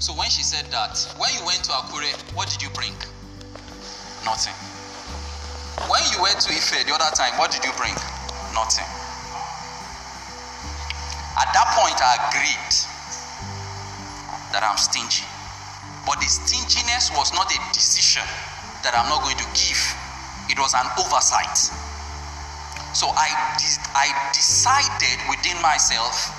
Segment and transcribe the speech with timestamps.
[0.00, 2.96] So when she said that, when you went to Akure, what did you bring?
[4.24, 4.56] Nothing.
[5.92, 7.92] When you went to Ife the other time, what did you bring?
[8.56, 8.88] Nothing.
[11.36, 12.72] At that point, I agreed
[14.56, 15.28] that I'm stingy.
[16.08, 18.24] But the stinginess was not a decision
[18.80, 19.84] that I'm not going to give,
[20.48, 21.60] it was an oversight.
[22.96, 23.28] So I,
[23.60, 26.32] de- I decided within myself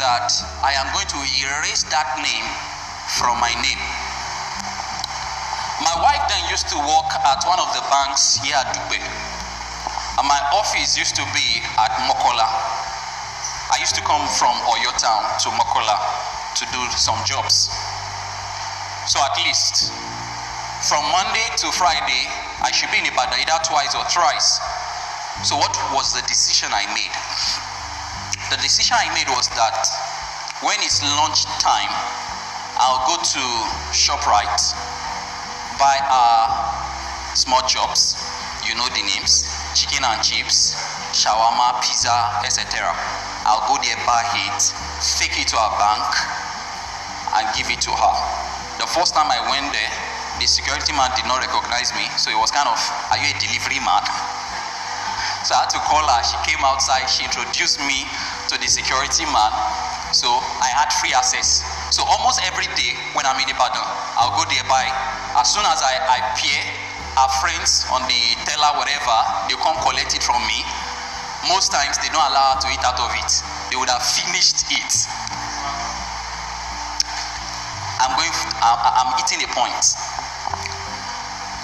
[0.00, 0.32] that
[0.64, 2.71] I am going to erase that name
[3.18, 3.82] from my name.
[5.84, 9.02] My wife then used to work at one of the banks here at Dugbe.
[10.16, 12.48] And my office used to be at Mokola.
[13.68, 15.96] I used to come from Oyo town to Mokola
[16.56, 17.68] to do some jobs.
[19.04, 19.92] So at least
[20.88, 22.24] from Monday to Friday,
[22.64, 24.56] I should be in Ibadan either twice or thrice.
[25.44, 27.12] So what was the decision I made?
[28.48, 29.84] The decision I made was that
[30.64, 31.92] when it's lunch time,
[32.82, 33.42] I'll go to
[33.94, 34.74] ShopRite,
[35.78, 36.50] buy our
[37.38, 38.18] small chops,
[38.66, 40.74] you know the names, chicken and chips,
[41.14, 42.90] shawarma, pizza, etc.
[43.46, 44.58] I'll go there, buy it,
[45.14, 46.10] take it to our bank,
[47.38, 48.14] and give it to her.
[48.82, 49.92] The first time I went there,
[50.42, 52.82] the security man did not recognize me, so it was kind of,
[53.14, 54.02] Are you a delivery man?
[55.46, 56.22] So I had to call her.
[56.22, 58.06] She came outside, she introduced me
[58.46, 59.50] to the security man.
[60.14, 60.28] So
[60.62, 61.66] I had free access.
[61.92, 63.84] So almost every day when I'm in Ibadan,
[64.16, 64.88] I'll go there by
[65.36, 66.56] as soon as I, I peer
[67.20, 69.12] our friends on the teller, whatever,
[69.44, 70.64] they come collect it from me.
[71.52, 73.28] Most times they don't allow her to eat out of it.
[73.68, 74.92] They would have finished it.
[78.00, 78.32] I'm going,
[78.64, 79.84] I'm, eating a point.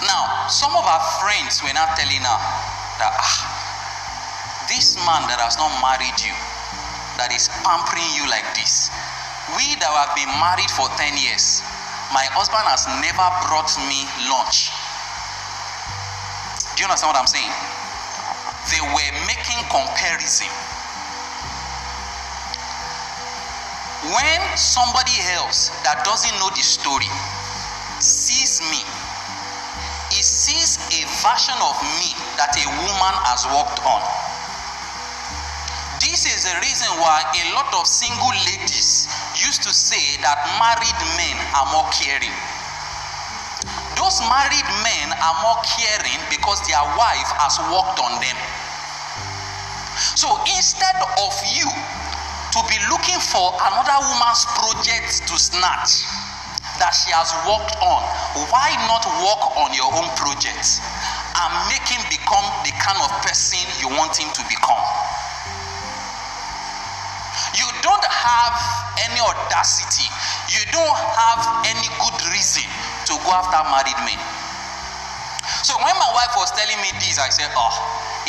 [0.05, 2.39] Now, some of our friends were not telling her
[3.01, 3.33] that ah,
[4.69, 6.37] this man that has not married you,
[7.17, 8.93] that is pampering you like this,
[9.55, 11.63] we that have been married for 10 years,
[12.11, 14.73] my husband has never brought me lunch.
[16.75, 17.53] Do you understand what I'm saying?
[18.73, 20.49] They were making comparison.
[24.09, 27.09] When somebody else that doesn't know the story
[27.99, 28.81] sees me,
[30.09, 34.01] he sees a version of me that a woman has worked on.
[36.01, 38.98] This is the reason why a lot of single ladies
[39.45, 42.35] used to say that married men are more caring.
[43.95, 48.37] Those married men are more caring because their wife has worked on them.
[50.15, 56.07] So instead of you to be looking for another woman's project to snatch
[56.79, 58.01] that she has worked on,
[58.47, 60.79] why not work on your own project
[61.35, 64.83] and make him become the kind of person you want him to become?
[67.59, 70.07] You don't have any audacity,
[70.51, 72.65] you don't have any good reason
[73.07, 74.19] to go after married men.
[75.63, 77.73] So when my wife was telling me this, I said, Oh,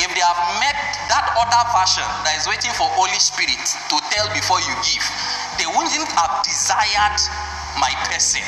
[0.00, 0.76] if they have met
[1.12, 3.60] that other version that is waiting for Holy Spirit
[3.92, 5.04] to tell before you give,
[5.60, 7.18] they wouldn't have desired
[7.76, 8.42] my person.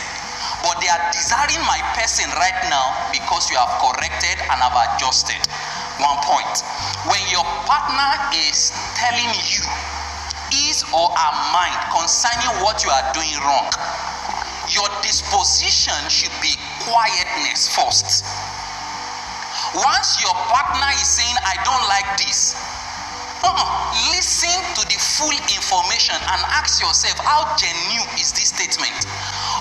[0.65, 5.39] But they are desiring my person right now because you have corrected and have adjusted.
[5.99, 6.62] One point.
[7.06, 8.15] When your partner
[8.49, 9.62] is telling you
[10.52, 13.72] his or her mind concerning what you are doing wrong,
[14.68, 16.52] your disposition should be
[16.84, 18.24] quietness first.
[19.72, 22.52] Once your partner is saying, I don't like this,
[24.12, 28.94] listen to the full information and ask yourself, how genuine is this statement?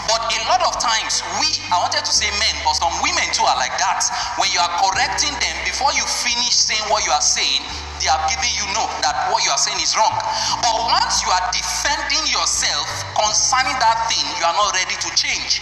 [0.06, 3.48] But a lot of times, we, I wanted to say men, but some women too
[3.48, 4.06] are like that.
[4.38, 7.64] When you are correcting them, before you finish saying what you are saying,
[8.02, 10.14] they are giving you know that what you are saying is wrong.
[10.66, 15.62] But once you are defending yourself concerning that thing, you are not ready to change.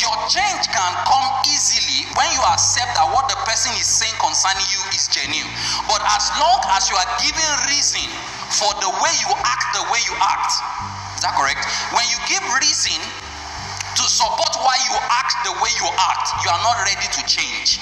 [0.00, 4.64] Your change can come easily when you accept that what the person is saying concerning
[4.72, 5.52] you is genuine.
[5.84, 8.08] But as long as you are giving reason
[8.48, 10.56] for the way you act, the way you act,
[11.20, 11.68] is that correct?
[11.92, 16.62] When you give reason to support why you act the way you act, you are
[16.64, 17.76] not ready to change.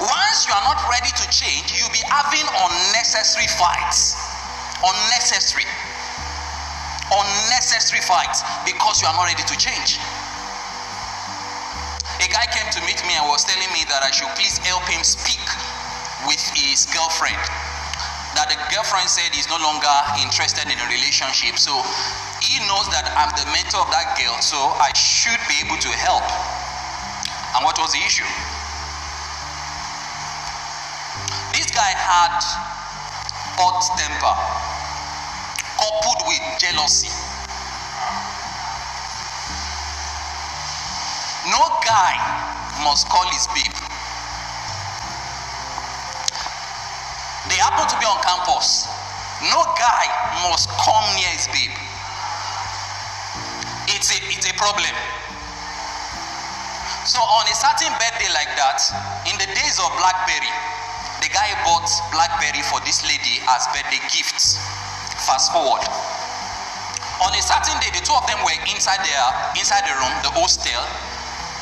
[0.00, 4.16] Once you are not ready to change, you'll be having unnecessary fights.
[4.84, 5.64] Unnecessary.
[7.10, 9.98] Unnecessary fights because you are not ready to change.
[12.20, 14.84] A guy came to meet me and was telling me that I should please help
[14.84, 15.40] him speak
[16.28, 17.40] with his girlfriend.
[18.36, 21.56] That the girlfriend said he's no longer interested in a relationship.
[21.56, 21.72] So
[22.44, 25.90] he knows that I'm the mentor of that girl, so I should be able to
[25.96, 26.22] help.
[27.56, 28.28] And what was the issue?
[31.80, 32.36] Guy had
[33.56, 34.36] hot temper
[35.80, 37.08] coupled with jealousy.
[41.48, 42.20] No guy
[42.84, 43.72] must call his babe.
[47.48, 48.84] They happen to be on campus.
[49.48, 50.04] No guy
[50.52, 51.72] must come near his babe.
[53.88, 54.92] It's a, it's a problem.
[57.08, 58.84] So on a certain birthday like that,
[59.24, 60.52] in the days of Blackberry,
[61.30, 64.58] the guy bought Blackberry for this lady as birthday gifts.
[65.22, 65.86] Fast forward.
[67.22, 70.32] On a certain day, the two of them were inside their inside the room, the
[70.34, 70.82] hostel.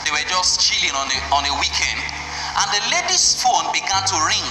[0.08, 4.16] They were just chilling on a on a weekend, and the lady's phone began to
[4.24, 4.48] ring.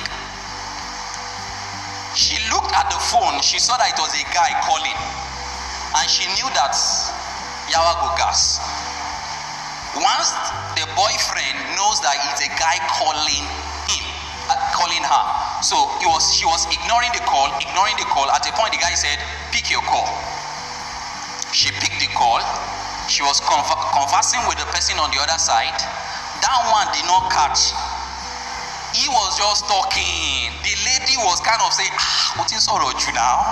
[2.13, 4.97] She looked at the phone, she saw that it was a guy calling,
[5.97, 6.77] and she knew that
[7.73, 8.61] Yawa go gas.
[9.97, 10.29] Once
[10.77, 13.66] the boyfriend knows that it's a guy calling
[14.87, 15.25] calling her,
[15.59, 18.31] so he was she was ignoring the call, ignoring the call.
[18.31, 19.19] At a point, the guy said,
[19.51, 20.07] "Pick your call."
[21.51, 22.39] She picked the call.
[23.11, 25.75] She was conver- conversing with the person on the other side.
[26.39, 27.71] That one did not catch.
[28.95, 30.51] He was just talking.
[30.63, 33.43] The lady was kind of saying, ah, what is sorrow you now?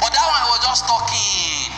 [0.00, 1.72] But that one was just talking.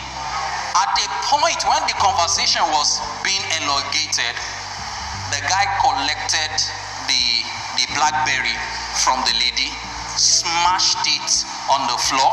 [0.75, 4.35] At the point when the conversation was being elongated,
[5.31, 6.51] the guy collected
[7.07, 7.23] the,
[7.79, 8.55] the blackberry
[9.03, 9.71] from the lady,
[10.15, 11.31] smashed it
[11.67, 12.31] on the floor,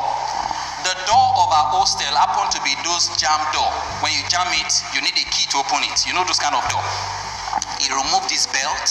[0.83, 3.71] the door of our hostel happened to be those jam door.
[4.03, 6.03] When you jam it, you need a key to open it.
[6.07, 6.83] You know those kind of door.
[7.79, 8.89] He removed his belt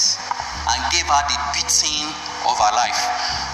[0.71, 2.07] and gave her the beating
[2.47, 2.99] of her life.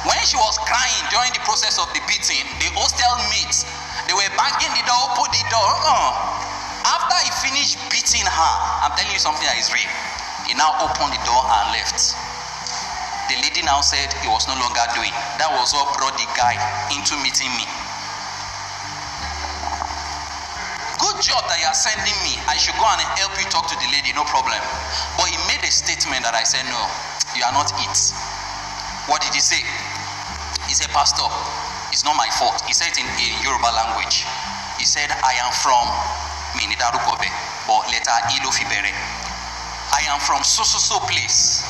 [0.05, 3.65] When she was crying during the process of the beating, the hostel mates
[4.07, 5.67] they were banging the door, open the door.
[5.67, 6.09] Uh-uh.
[6.87, 8.53] After he finished beating her,
[8.85, 9.91] I'm telling you something that is real.
[10.47, 12.26] He now opened the door and left.
[13.27, 15.11] The lady now said he was no longer doing.
[15.35, 16.55] That was what brought the guy
[16.95, 17.67] into meeting me.
[20.95, 22.39] Good job that you are sending me.
[22.47, 24.63] I should go and help you talk to the lady, no problem.
[25.19, 26.79] But he made a statement that I said, No,
[27.35, 27.97] you are not it.
[29.11, 29.59] What did he say?
[30.71, 31.27] He said, Pastor,
[31.91, 32.63] it's not my fault.
[32.63, 34.23] He said it in, in Yoruba language.
[34.79, 35.83] He said, I am from
[36.55, 37.27] Minidarukobe,
[37.67, 38.95] but later Ilofibere.
[39.91, 41.66] I am from so so so place.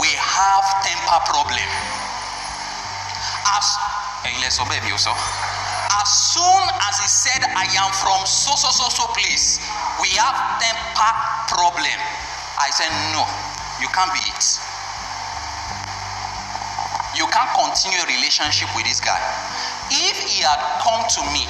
[0.00, 1.68] We have temper problem.
[3.52, 3.66] As
[6.02, 9.60] as soon as he said, I am from so so so so place,
[10.00, 11.12] we have temper
[11.52, 11.98] problem.
[12.58, 13.26] I said, No,
[13.80, 14.42] you can't be it.
[17.14, 19.20] You can't continue a relationship with this guy.
[19.90, 21.44] If he had come to me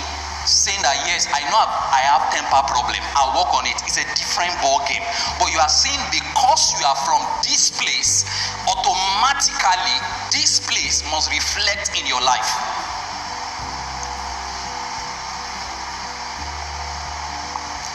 [0.47, 3.79] saying that yes, I know I have temper problem, I'll work on it.
[3.87, 5.03] It's a different ball game.
[5.39, 8.27] But you are saying because you are from this place,
[8.67, 9.99] automatically
[10.35, 12.51] this place must reflect in your life.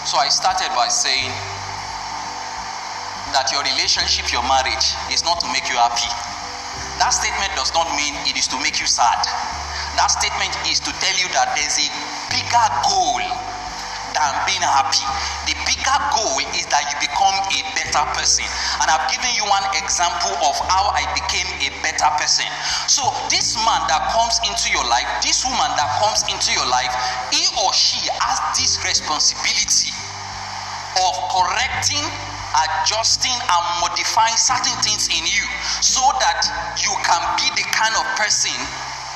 [0.08, 1.36] So I started by saying
[3.36, 6.08] that your relationship, your marriage is not to make you happy.
[7.04, 9.20] That statement does not mean it is to make you sad.
[10.00, 11.88] That statement is to tell you that there's a
[12.38, 13.18] bigger goal
[14.14, 15.02] than being happy.
[15.50, 18.46] The bigger goal is that you become a better person.
[18.82, 22.46] And I've given you one example of how I became a better person.
[22.86, 26.94] So, this man that comes into your life, this woman that comes into your life,
[27.34, 29.90] he or she has this responsibility
[31.02, 32.06] of correcting
[32.58, 35.46] adjusting and modifying certain things in you
[35.84, 36.42] so that
[36.82, 38.56] you can be the kind of person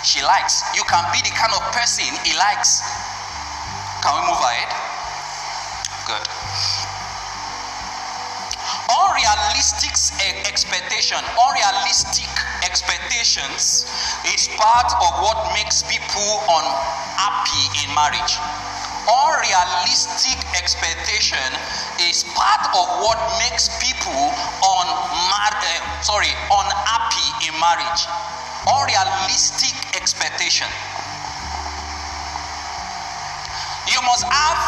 [0.05, 0.61] she likes.
[0.75, 2.81] You can be the kind of person he likes.
[4.01, 4.69] Can we move ahead?
[6.09, 6.25] Good.
[8.89, 9.93] Unrealistic
[10.49, 12.33] expectation, unrealistic
[12.65, 13.85] expectations
[14.25, 18.41] is part of what makes people unhappy in marriage
[19.09, 21.49] unrealistic expectation
[22.01, 24.21] is part of what makes people
[24.61, 28.05] on uh, sorry unhappy in marriage
[28.69, 30.67] unrealistic expectation
[33.89, 34.61] you must have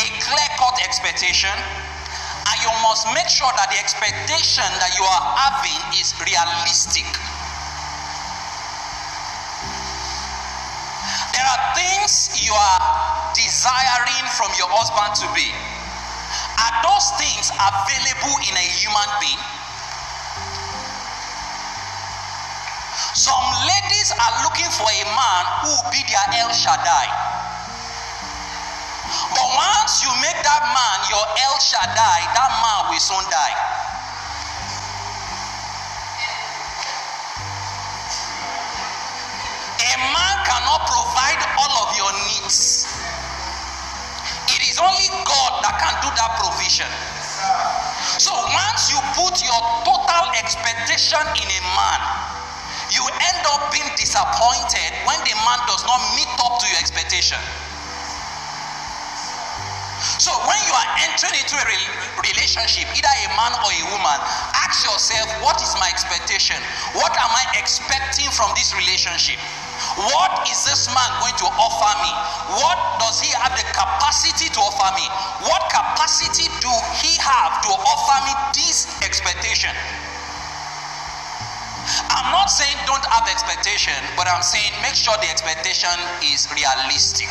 [0.00, 5.80] a clear-cut expectation and you must make sure that the expectation that you are having
[6.00, 7.08] is realistic
[11.32, 12.80] there are things you are
[13.36, 15.52] desiring from your husband to be,
[16.56, 19.42] are those things available in a human being?
[23.12, 27.25] Some ladies are looking for a man who will be their El Shaddai.
[30.02, 33.56] You make that man your El Shaddai, that man will soon die.
[39.80, 42.84] A man cannot provide all of your needs.
[44.76, 46.92] It's only God that can do that provision.
[48.20, 52.00] So once you put your total expectation in a man,
[52.92, 57.40] you end up being disappointed when the man does not meet up to your expectation.
[60.26, 61.66] So when you are entering into a
[62.18, 64.18] relationship, either a man or a woman,
[64.58, 66.58] ask yourself, what is my expectation?
[66.98, 69.38] What am I expecting from this relationship?
[70.10, 72.10] What is this man going to offer me?
[72.58, 75.06] What does he have the capacity to offer me?
[75.46, 79.70] What capacity do he have to offer me this expectation?
[82.10, 85.94] I'm not saying don't have expectation, but I'm saying make sure the expectation
[86.26, 87.30] is realistic.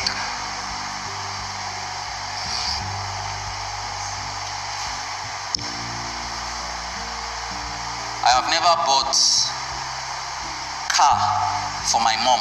[8.36, 9.16] Have never bought
[10.92, 11.16] car
[11.88, 12.36] for my mom.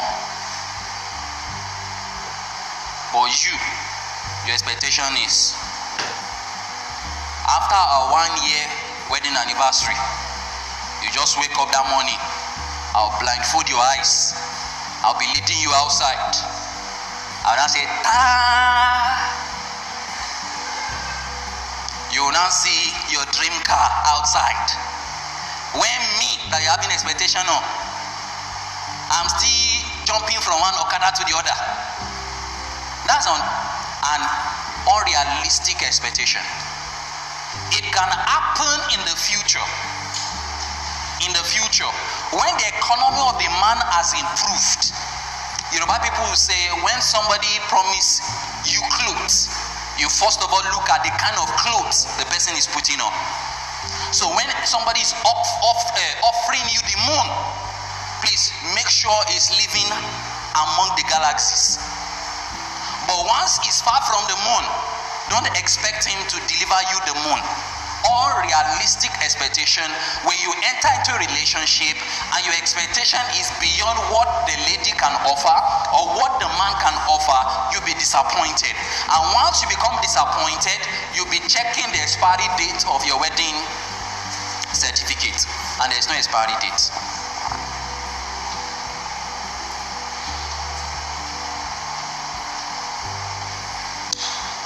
[3.15, 3.55] But you,
[4.43, 5.55] your expectation is
[7.47, 8.67] after our one year
[9.07, 9.95] wedding anniversary,
[10.99, 12.19] you just wake up that morning,
[12.91, 14.35] I'll blindfold your eyes,
[14.99, 16.35] I'll be leading you outside.
[17.47, 19.31] I'll now say, Ta!
[22.11, 24.94] You will now see your dream car outside.
[25.75, 27.63] When me that you having expectation of,
[29.11, 31.55] I'm still jumping from one okada to the other.
[33.05, 34.21] That's on an
[34.87, 36.41] unrealistic expectation.
[37.75, 39.63] It can happen in the future.
[41.23, 41.89] In the future,
[42.35, 44.91] when the economy of the man has improved,
[45.73, 48.21] Yoruba people will say when somebody promise
[48.67, 49.47] you clothes,
[49.97, 53.13] you first of all look at the kind of clothes the person is putting on.
[54.11, 57.27] So when somebody is off, off, uh, offering you the moon,
[58.21, 59.89] please make sure it's living
[60.55, 61.81] among the galaxies.
[63.05, 64.65] But once it's far from the moon,
[65.29, 67.41] don't expect him to deliver you the moon.
[68.05, 69.85] All realistic expectation
[70.29, 71.97] when you enter into a relationship
[72.37, 75.57] and your expectation is beyond what the lady can offer
[75.89, 77.39] or what the man can offer,
[77.73, 78.73] you'll be disappointed.
[79.09, 80.77] And once you become disappointed,
[81.17, 83.57] you'll be checking the expiry date of your wedding
[84.75, 85.47] certificate
[85.81, 86.91] and there's no expiry date.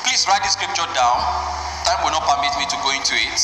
[0.04, 1.22] Please write the scripture down.
[1.86, 3.40] Time will not permit me to go into it.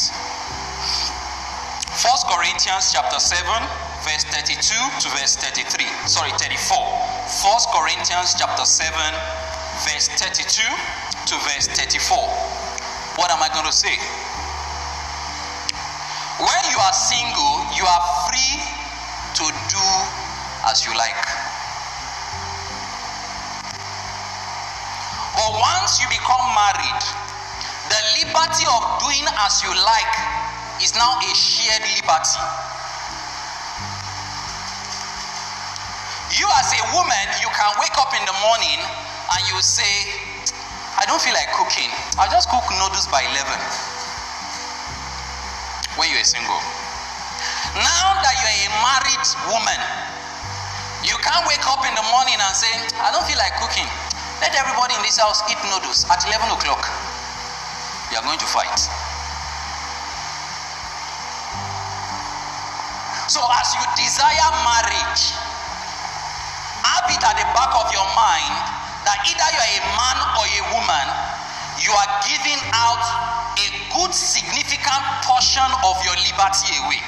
[2.01, 3.45] First Corinthians chapter 7,
[4.03, 5.85] verse 32 to verse 33.
[6.09, 6.57] Sorry, 34.
[7.45, 8.91] First Corinthians chapter 7,
[9.85, 10.65] verse 32
[11.29, 12.17] to verse 34.
[13.15, 13.95] What am I going to say?
[16.35, 18.59] When you are single, you are free
[19.39, 19.87] to do
[20.67, 21.23] as you like.
[25.31, 27.03] But once you become married,
[27.87, 30.15] the liberty of doing as you like
[30.83, 32.43] is now a shared liberty.
[36.35, 39.87] You, as a woman, you can wake up in the morning and you say,
[40.99, 41.95] I don't feel like cooking.
[42.19, 43.94] I'll just cook noodles by 11
[46.05, 46.61] when you're single.
[47.81, 49.81] Now that you're a married woman,
[51.01, 52.69] you can't wake up in the morning and say,
[53.01, 53.89] I don't feel like cooking.
[54.37, 56.85] Let everybody in this house eat noodles at 11 o'clock.
[58.13, 58.77] You are going to fight.
[63.25, 65.33] So, as you desire marriage,
[66.85, 68.53] have it at the back of your mind
[69.09, 71.07] that either you're a man or a woman,
[71.81, 73.24] you are giving out
[73.95, 76.99] good significant portion of your liberty away.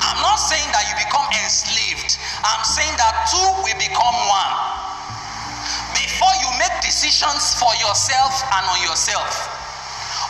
[0.00, 2.16] I'm not saying that you become enslaved.
[2.42, 4.52] I'm saying that two will become one.
[5.92, 9.28] Before you make decisions for yourself and on yourself.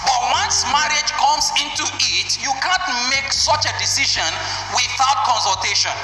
[0.02, 4.26] But once marriage comes into it, you can't make such a decision
[4.74, 5.94] without consultation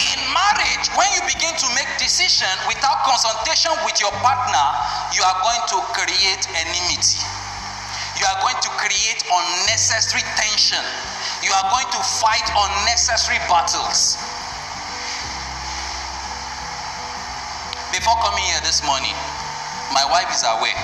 [0.00, 4.66] in marriage when you begin to make decision without consultation with your partner
[5.12, 7.20] you are going to create enmity
[8.20, 10.84] you are going to create unnecessary tension
[11.40, 14.20] you are going to fight unnecessary battles
[17.96, 19.16] before coming here this morning
[19.96, 20.76] my wife is aware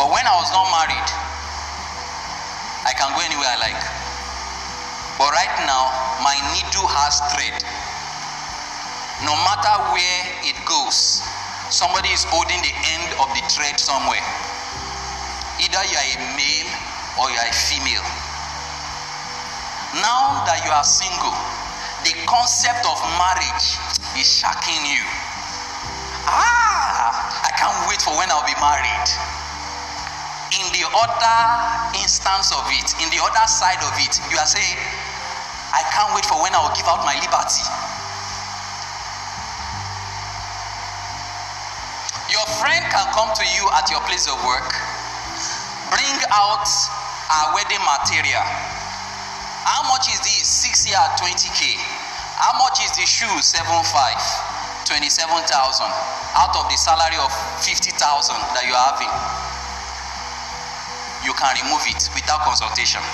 [0.00, 1.08] but when i was not married
[2.88, 4.02] i can go anywhere i like
[5.22, 5.86] but right now,
[6.24, 7.54] my needle has thread.
[9.22, 11.22] No matter where it goes,
[11.70, 14.18] somebody is holding the end of the thread somewhere.
[15.72, 16.68] Either you are a male
[17.16, 18.04] or you are a female.
[20.04, 21.32] Now that you are single,
[22.04, 23.80] the concept of marriage
[24.20, 25.00] is shocking you.
[26.28, 29.08] Ah, I can't wait for when I'll be married.
[30.52, 31.40] in the other
[31.96, 34.76] instance of it, in the other side of it, you are saying,
[35.72, 37.64] I can't wait for when I will give out my liberty.
[42.28, 44.76] Your friend can come to you at your place of work,
[45.92, 46.64] bring out
[47.28, 48.40] our wedding material.
[49.68, 50.48] How much is this?
[50.64, 51.76] 6 year 20k.
[52.40, 53.28] How much is the shoe?
[53.28, 53.84] 7.5.
[54.88, 55.52] 27,000
[56.34, 57.30] out of the salary of
[57.60, 57.92] 50,000
[58.56, 59.12] that you are having.
[61.22, 63.04] You can remove it without consultation.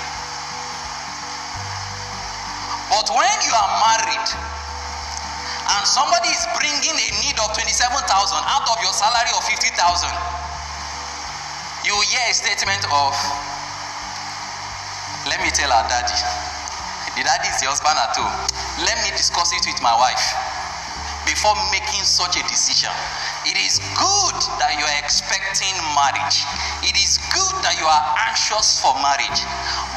[2.89, 4.27] But when you are married
[5.77, 8.01] and somebody is bringing a need of 27,000
[8.49, 10.38] out of your salary of 50,000,
[11.89, 13.17] you hear a statement of,
[15.25, 16.21] let me tell our daddy.
[17.17, 18.29] The daddy is the husband at home.
[18.85, 20.21] Let me discuss it with my wife
[21.25, 22.93] before making such a decision.
[23.41, 26.45] It is good that you are expecting marriage.
[26.85, 29.41] It is good that you are anxious for marriage.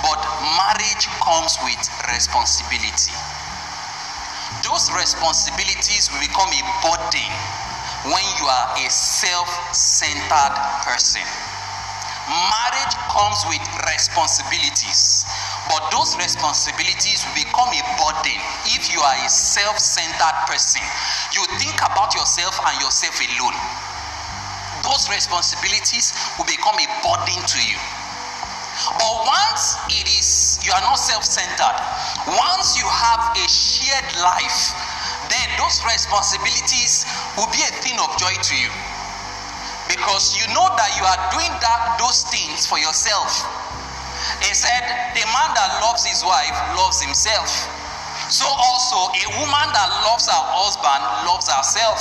[0.01, 0.21] But
[0.57, 3.13] marriage comes with responsibility.
[4.65, 7.29] Those responsibilities will become a burden
[8.09, 10.57] when you are a self centered
[10.89, 11.52] person.
[12.31, 15.27] Marriage comes with responsibilities.
[15.67, 18.39] But those responsibilities will become a burden
[18.71, 20.83] if you are a self centered person.
[21.35, 23.59] You think about yourself and yourself alone.
[24.87, 27.79] Those responsibilities will become a burden to you.
[28.99, 31.79] But once it is, you are not self centered,
[32.27, 34.75] once you have a shared life,
[35.27, 37.05] then those responsibilities
[37.37, 38.71] will be a thing of joy to you.
[39.93, 43.29] Because you know that you are doing that, those things for yourself
[44.43, 44.83] he said,
[45.15, 47.51] The man that loves his wife loves himself.
[48.31, 52.01] So also, a woman that loves her husband loves herself.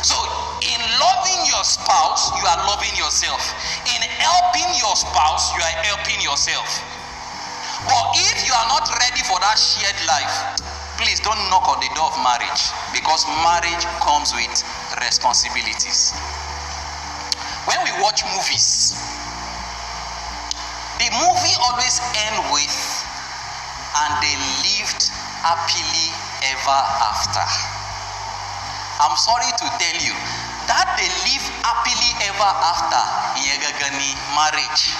[0.00, 0.16] So,
[0.64, 3.42] in loving your spouse, you are loving yourself.
[3.84, 6.64] In helping your spouse, you are helping yourself.
[7.84, 10.34] But if you are not ready for that shared life,
[10.96, 14.56] please don't knock on the door of marriage because marriage comes with
[15.04, 16.16] responsibilities.
[17.66, 18.94] When we watch movies,
[21.02, 21.98] the movie always
[22.30, 22.76] end with
[24.06, 25.10] and they lived
[25.42, 26.08] happily
[26.46, 27.42] ever after.
[29.02, 30.14] I'm sorry to tell you
[30.70, 33.02] that they live happily ever after
[33.42, 34.94] ìyẹn gangan ni marriage.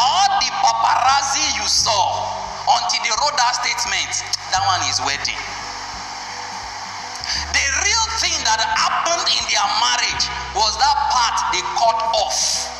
[0.00, 2.40] All the paparazzi you saw
[2.80, 5.38] until they wrote that statement that one is wedding
[8.44, 10.24] that happened in their marriage
[10.54, 12.72] was that part they cut off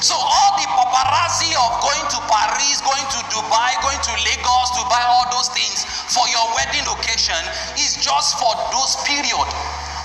[0.00, 4.82] so all the paparazzi of going to Paris, going to Dubai, going to Lagos to
[4.88, 7.40] buy all those things for your wedding occasion
[7.76, 9.48] is just for those period.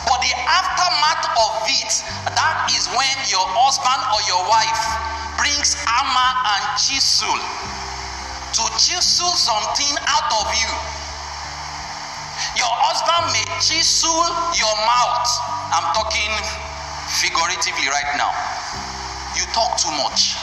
[0.08, 1.92] But the aftermath of it,
[2.36, 4.84] that is when your husband or your wife
[5.40, 7.40] brings hammer and chisel
[8.56, 10.95] to chisel something out of you.
[12.56, 14.24] Your husband may chisel
[14.56, 15.28] your mouth.
[15.76, 16.32] I'm talking
[17.20, 18.32] figuratively right now
[19.36, 20.40] you talk too much.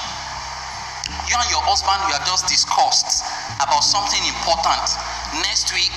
[1.28, 3.24] You and your husband, you are just discussed
[3.60, 4.84] about something important.
[5.40, 5.92] Next week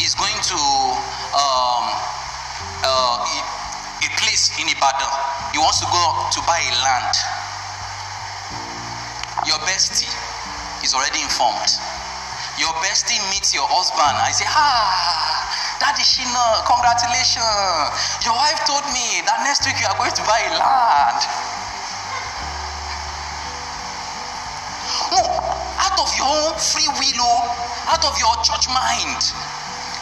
[0.00, 0.60] is going to
[1.36, 1.84] um,
[2.84, 3.20] uh,
[4.00, 5.12] a place in Ibadan.
[5.52, 7.14] He wants to go to buy a land.
[9.44, 10.08] Your bestie
[10.84, 11.68] is already informed.
[12.56, 14.16] Your bestie meets your husband.
[14.18, 15.47] I say, ah,
[15.78, 17.94] Daddy Shina, congratulations.
[18.26, 21.20] Your wife told me that next week you are going to buy a land.
[25.14, 25.22] No,
[25.78, 29.22] out of your own free will, oh, out of your church mind,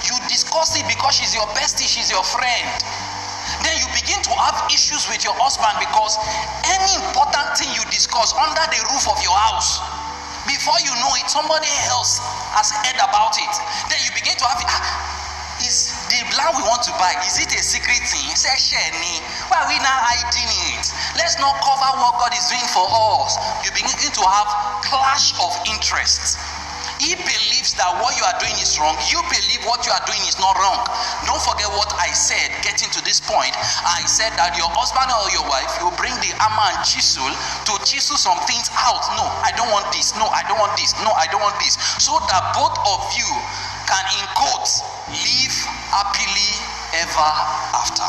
[0.09, 2.73] you discuss it because she's your bestie, she's your friend.
[3.61, 6.17] Then you begin to have issues with your husband because
[6.65, 9.85] any important thing you discuss under the roof of your house,
[10.49, 12.17] before you know it, somebody else
[12.57, 13.55] has heard about it.
[13.93, 14.63] Then you begin to have.
[14.65, 15.06] Ah,
[16.37, 17.17] land we want to buy.
[17.25, 18.29] Is it a secret thing?
[18.37, 20.85] Say share ni why are we now hiding it?
[21.17, 23.41] Let's not cover what god is doing for us.
[23.65, 24.49] You begin to have
[24.85, 26.37] clash of interests.
[26.97, 28.97] He believes that what you are doing is wrong.
[29.13, 30.81] You believe what you are doing is not wrong.
[31.29, 33.53] Don't forget what i said getting to this point.
[33.85, 37.29] I said that your husband or your wife will bring the hammer and chisel
[37.69, 39.05] to chisel some things out.
[39.21, 40.17] No i don't want this.
[40.17, 40.97] No i don't want this.
[41.05, 41.77] No i don't want this.
[42.01, 43.29] So that both of you
[43.85, 44.81] can in quotes
[45.13, 45.57] live
[45.97, 46.53] happily
[47.01, 47.33] ever
[47.73, 48.05] after.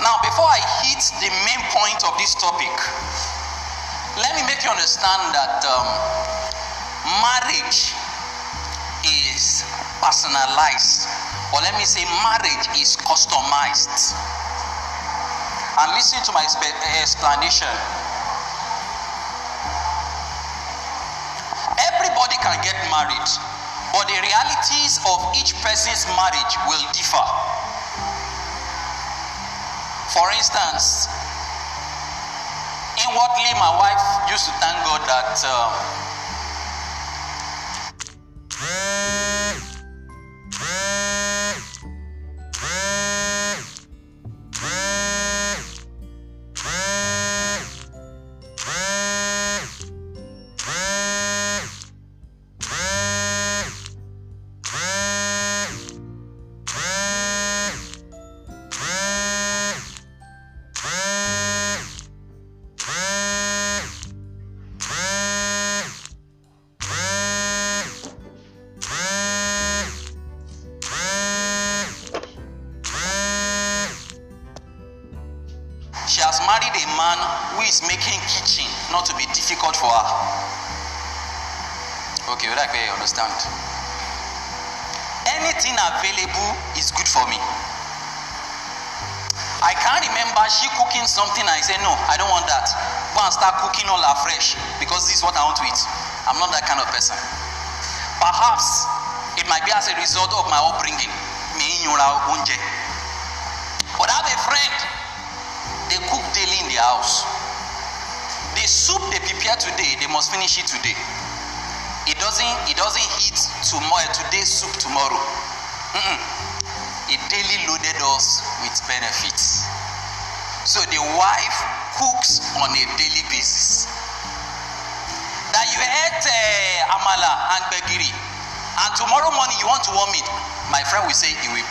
[0.00, 2.72] Now, before I hit the main point of this topic,
[4.16, 5.84] let me make you understand that um,
[7.20, 7.92] marriage
[9.04, 9.68] is
[10.00, 11.12] personalized,
[11.52, 14.16] or let me say, marriage is customized.
[15.76, 17.99] And listen to my explanation.
[22.00, 23.28] Everybody can get married,
[23.92, 27.20] but the realities of each person's marriage will differ.
[30.08, 31.12] For instance,
[33.04, 34.00] inwardly, my wife
[34.32, 35.44] used to thank God that.
[35.44, 36.00] Uh,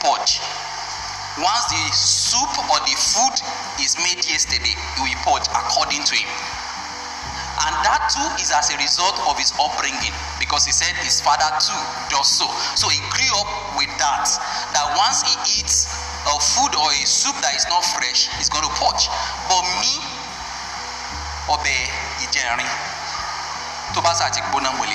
[0.01, 0.39] purge.
[1.39, 3.35] Once the soup or the food
[3.79, 6.27] is made yesterday, he will purge according to him.
[7.67, 11.47] And that too is as a result of his upbringing because he said his father
[11.59, 11.75] too
[12.07, 12.47] does so.
[12.79, 14.27] So he grew up with that.
[14.71, 15.91] That once he eats
[16.27, 19.11] a food or a soup that is not fresh is going to poach.
[19.51, 19.91] But me,
[21.51, 21.75] obe
[22.23, 22.69] ìjẹrin
[23.93, 24.85] tó bá ṣàti gbóná mo.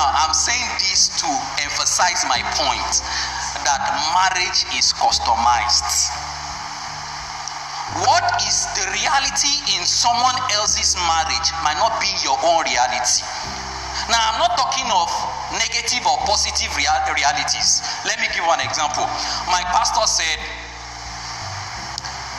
[0.00, 1.28] Now I'm saying this to
[1.60, 2.92] emphasize my point
[3.68, 3.84] that
[4.16, 6.08] marriage is customized.
[8.08, 13.28] What is the reality in someone else's marriage might not be your own reality.
[14.08, 15.12] Now, I'm not talking of
[15.60, 17.84] negative or positive real- realities.
[18.08, 19.04] Let me give one example.
[19.52, 20.40] My pastor said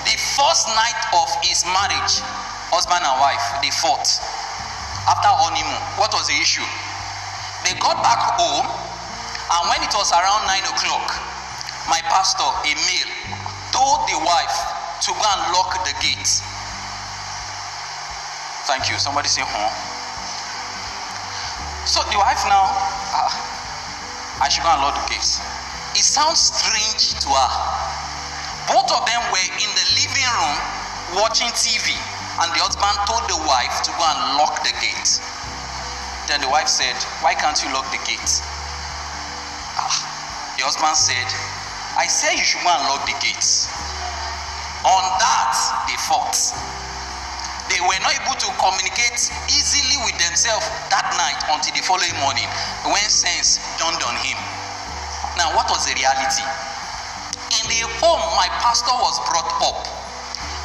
[0.10, 2.26] the first night of his marriage,
[2.74, 4.10] husband and wife, they fought
[5.06, 5.78] after honeymoon.
[6.02, 6.65] What was the issue?
[7.91, 11.12] Got back home, and when it was around nine o'clock,
[11.91, 13.12] my pastor, male,
[13.75, 14.56] told the wife
[15.04, 16.39] to go and lock the gate.
[18.63, 18.95] Thank you.
[18.95, 19.67] Somebody say, huh?
[21.84, 22.63] So the wife now,
[23.12, 23.27] uh,
[24.39, 25.43] I should go and lock the case.
[25.91, 27.51] It sounds strange to her.
[28.71, 30.56] Both of them were in the living room
[31.19, 31.91] watching TV,
[32.39, 34.90] and the husband told the wife to go and lock the gate.
[36.32, 38.32] Then the wife said, Why can't you lock the gate?
[39.76, 41.28] Ah, the husband said,
[42.00, 43.67] I said you should go and lock the gates.
[44.88, 45.54] On that,
[45.91, 46.32] they fought
[47.67, 52.48] they were not able to communicate easily with themselves that night until the following morning
[52.88, 54.39] when sense dawned on him.
[55.36, 56.48] Now, what was the reality?
[57.60, 59.84] In the home my pastor was brought up,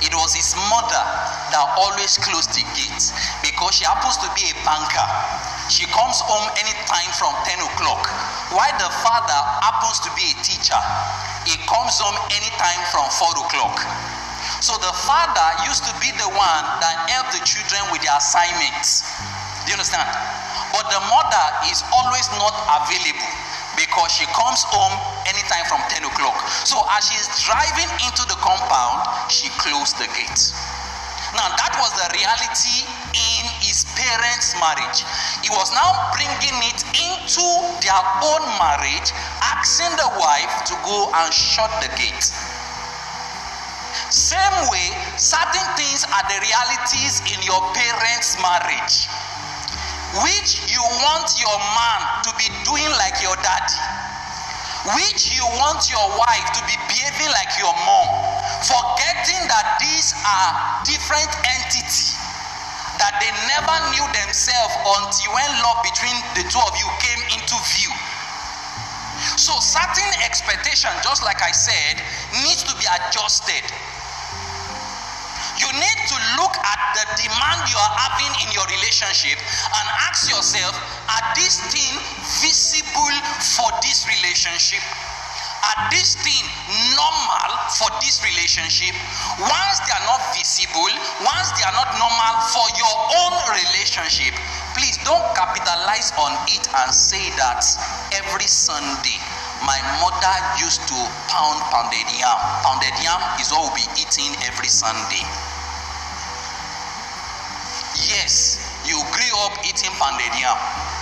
[0.02, 1.02] it was his mother
[1.50, 3.10] that always closed the gate
[3.42, 5.55] because she happens to be a banker.
[5.66, 8.06] She comes home anytime from 10 o'clock,
[8.54, 10.78] while the father happens to be a teacher.
[11.42, 13.82] He comes home anytime from 4 o'clock.
[14.62, 19.10] So the father used to be the one that helped the children with their assignments.
[19.66, 20.06] Do you understand?
[20.70, 23.30] But the mother is always not available
[23.74, 24.94] because she comes home
[25.26, 26.38] anytime from 10 o'clock.
[26.62, 30.54] So as she's driving into the compound, she closed the gate.
[31.34, 33.44] Now, that was the reality in
[34.06, 35.02] parents' marriage.
[35.42, 37.46] He was now bringing it into
[37.82, 39.10] their own marriage,
[39.42, 42.30] asking the wife to go and shut the gate.
[44.14, 49.10] Same way, certain things are the realities in your parents' marriage,
[50.22, 53.80] which you want your man to be doing like your daddy,
[54.94, 58.06] which you want your wife to be behaving like your mom,
[58.62, 60.50] forgetting that these are
[60.86, 62.05] different entities
[62.98, 67.56] that they never knew themselves until when love between the two of you came into
[67.76, 67.92] view
[69.36, 72.00] So certain expectation, just like I said,
[72.44, 73.64] needs to be adjusted.
[75.56, 80.28] You need to look at the demand you are having in your relationship and ask
[80.28, 80.76] yourself,
[81.08, 82.00] are these things
[82.44, 84.84] visible for this relationship?
[85.66, 86.46] Are these things
[86.94, 88.94] normal for this relationship?
[89.42, 90.86] Once they are not visible,
[91.26, 94.30] once they are not normal for your own relationship,
[94.78, 97.66] please don't capitalize on it and say that
[98.14, 99.18] every Sunday
[99.66, 100.98] my mother used to
[101.32, 102.38] pound pounded yam.
[102.62, 105.24] Pounded yam is what we'll be eating every Sunday.
[108.06, 110.95] Yes, you grew up eating pounded yam.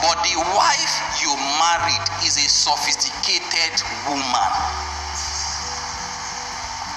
[0.00, 3.76] But the wife you married is a sophisticated
[4.08, 4.52] woman.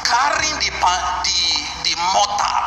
[0.07, 1.41] Carrying the, the,
[1.83, 2.61] the mortar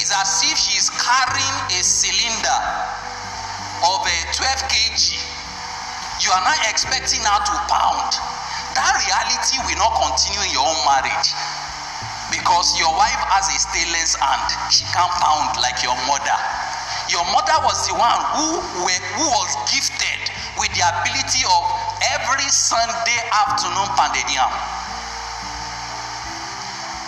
[0.00, 2.60] is as if she's carrying a cylinder
[3.84, 4.98] of a 12 kg.
[6.22, 8.14] You are not expecting her to pound.
[8.78, 11.34] That reality will not continue in your own marriage
[12.32, 14.48] because your wife has a stainless hand.
[14.72, 16.61] She can't pound like your mother.
[17.10, 20.20] Your mother was the one who, were, who was gifted
[20.58, 21.62] with the ability of
[22.14, 24.50] every Sunday afternoon pounded yam.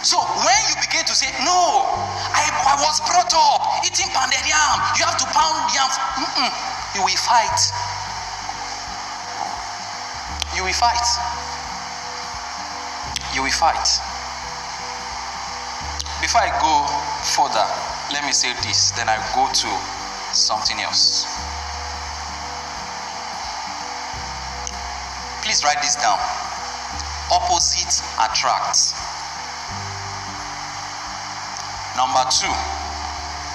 [0.04, 1.88] So when you begin to say, No,
[2.36, 5.88] I, I was brought up eating pounded yam, you have to pound yam.
[6.20, 6.50] Mm-mm.
[6.94, 7.58] You will fight.
[10.54, 11.08] You will fight.
[13.34, 13.88] You will fight.
[16.20, 16.86] Before I go
[17.34, 19.70] further, let me say this, then I go to
[20.34, 21.24] something else.
[25.42, 26.18] Please write this down.
[27.32, 28.92] Opposite attracts.
[31.96, 32.52] Number two,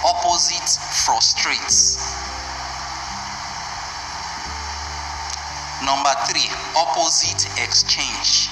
[0.06, 1.98] opposite frustrates.
[5.84, 8.50] Number three, opposite exchange.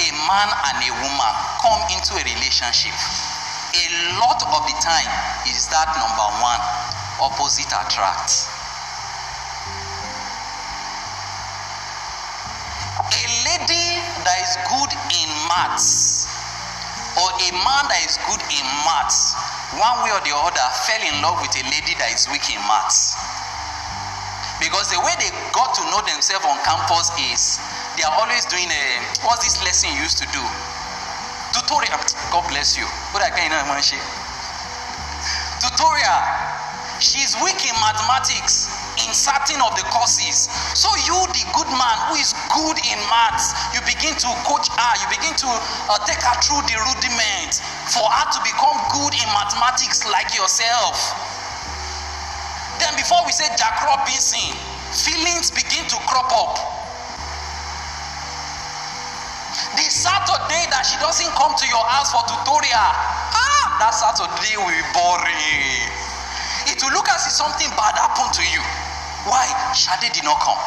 [0.00, 2.94] A man and a woman come into a relationship
[3.72, 3.84] a
[4.20, 5.08] lot of the time
[5.48, 6.60] is that number one
[7.24, 8.48] opposite attracts.
[13.12, 16.28] a lady that is good in maths
[17.20, 19.36] or a man that is good in maths
[19.76, 22.60] one way or the other fell in love with a lady that is weak in
[22.68, 23.16] maths
[24.60, 27.60] because the way they got to know themselves on campus is
[27.96, 28.84] they are always doing a
[29.28, 30.40] what's this lesson you used to do?
[31.52, 32.00] Tutorial.
[32.32, 32.88] God bless you.
[33.12, 33.60] But i can't know
[35.60, 36.22] tutorial.
[36.98, 38.70] She's weak in mathematics
[39.04, 40.48] in certain of the courses.
[40.78, 44.92] So you the good man who is good in maths you begin to coach her.
[45.02, 47.60] You begin to uh, take her through the rudiment
[47.92, 50.96] for her to become good in mathematics like yourself.
[52.80, 54.54] Then before we say jack robinson
[54.90, 56.71] feelings begin to crop up
[59.92, 64.84] Saturday that she doesn't come to your house for tutorial, ah, that Saturday will be
[64.96, 65.68] boring.
[66.72, 68.62] It will look as if something bad happened to you.
[69.28, 69.44] Why?
[69.76, 70.58] Shade did not come.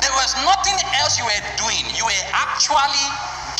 [0.00, 1.84] There was nothing else you were doing.
[1.92, 3.06] You were actually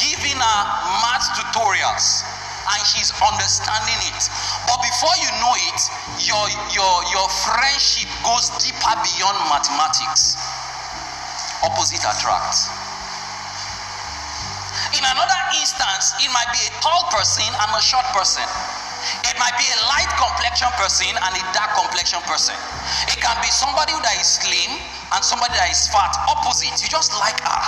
[0.00, 0.60] giving her
[1.04, 2.24] math tutorials
[2.64, 4.22] and she's understanding it.
[4.64, 5.80] But before you know it,
[6.24, 10.40] your your your friendship goes deeper beyond mathematics.
[11.62, 12.83] Opposite attracts.
[15.04, 18.44] Another instance, it might be a tall person and a short person.
[19.28, 22.56] It might be a light complexion person and a dark complexion person.
[23.12, 24.80] It can be somebody that is slim
[25.12, 26.16] and somebody that is fat.
[26.24, 26.80] Opposite.
[26.80, 27.62] You just like her.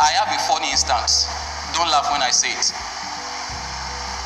[0.00, 1.28] I have a funny instance.
[1.76, 2.72] Don't laugh when I say it.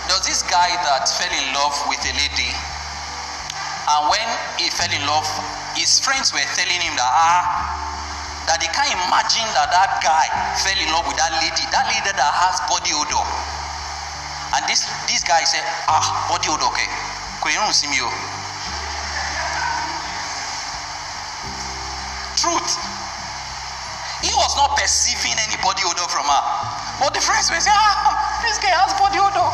[0.07, 2.55] There was this guy that fell in love with a lady,
[3.91, 5.27] and when he fell in love,
[5.75, 7.76] his friends were telling him that ah,
[8.47, 10.27] that they can't imagine that that guy
[10.63, 13.25] fell in love with that lady, that lady that has body odor.
[14.55, 16.87] And this this guy said, ah, body odor, okay.
[17.75, 17.99] see me.
[22.39, 22.71] Truth.
[24.23, 26.43] He was not perceiving any body odor from her.
[27.03, 29.51] But the friends were saying, ah, this guy has body odor.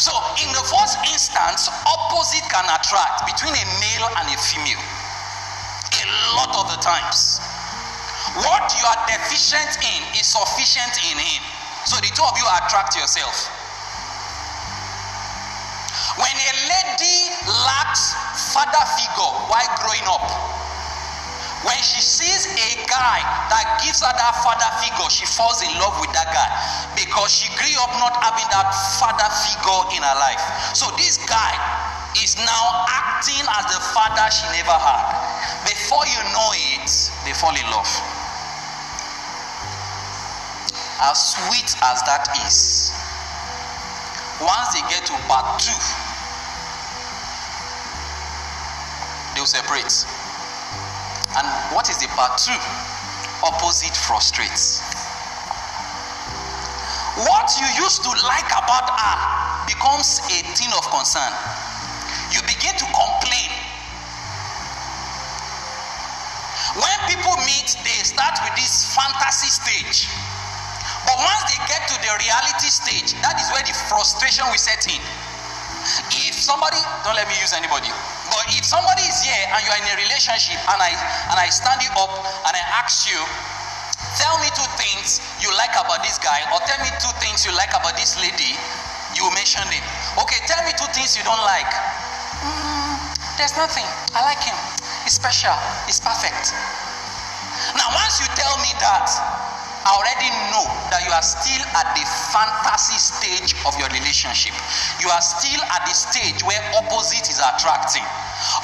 [0.00, 4.99] So, in the first instance, opposite can attract between a male and a female.
[6.36, 7.40] Lot of the times.
[8.42, 11.42] What you are deficient in is sufficient in him.
[11.84, 13.50] So the two of you attract yourself.
[16.16, 17.18] When a lady
[17.66, 18.14] lacks
[18.54, 20.26] father figure while growing up,
[21.60, 23.20] When she sees a guy
[23.52, 26.48] that gives her that father figure, she falls in love with that guy
[26.96, 30.40] because she grew up not having that father figure in her life.
[30.72, 31.52] So this guy
[32.16, 35.19] is now acting as the father she never had.
[35.90, 36.86] Before you know it,
[37.26, 37.90] they fall in love.
[41.02, 42.94] As sweet as that is,
[44.38, 45.74] once they get to part two,
[49.34, 49.90] they'll separate.
[51.34, 52.54] And what is the part two?
[53.42, 54.86] Opposite frustrates.
[57.26, 61.34] What you used to like about her becomes a thing of concern.
[67.50, 70.06] Meet, they start with this fantasy stage.
[71.02, 74.86] But once they get to the reality stage, that is where the frustration will set
[74.86, 75.02] in.
[76.12, 77.88] If somebody, don't let me use anybody,
[78.28, 80.92] but if somebody is here and you are in a relationship and I
[81.32, 82.12] and I stand you up
[82.44, 83.16] and I ask you,
[84.20, 87.52] tell me two things you like about this guy, or tell me two things you
[87.56, 88.60] like about this lady,
[89.16, 89.84] you mention it.
[90.20, 91.72] Okay, tell me two things you don't like.
[92.44, 92.94] Mm,
[93.40, 93.88] there's nothing.
[94.12, 94.58] I like him.
[95.08, 95.56] He's special.
[95.88, 96.52] He's perfect.
[97.80, 99.08] Now, once you tell me that,
[99.88, 104.52] I already know that you are still at the fantasy stage of your relationship.
[105.00, 108.04] You are still at the stage where opposite is attracting.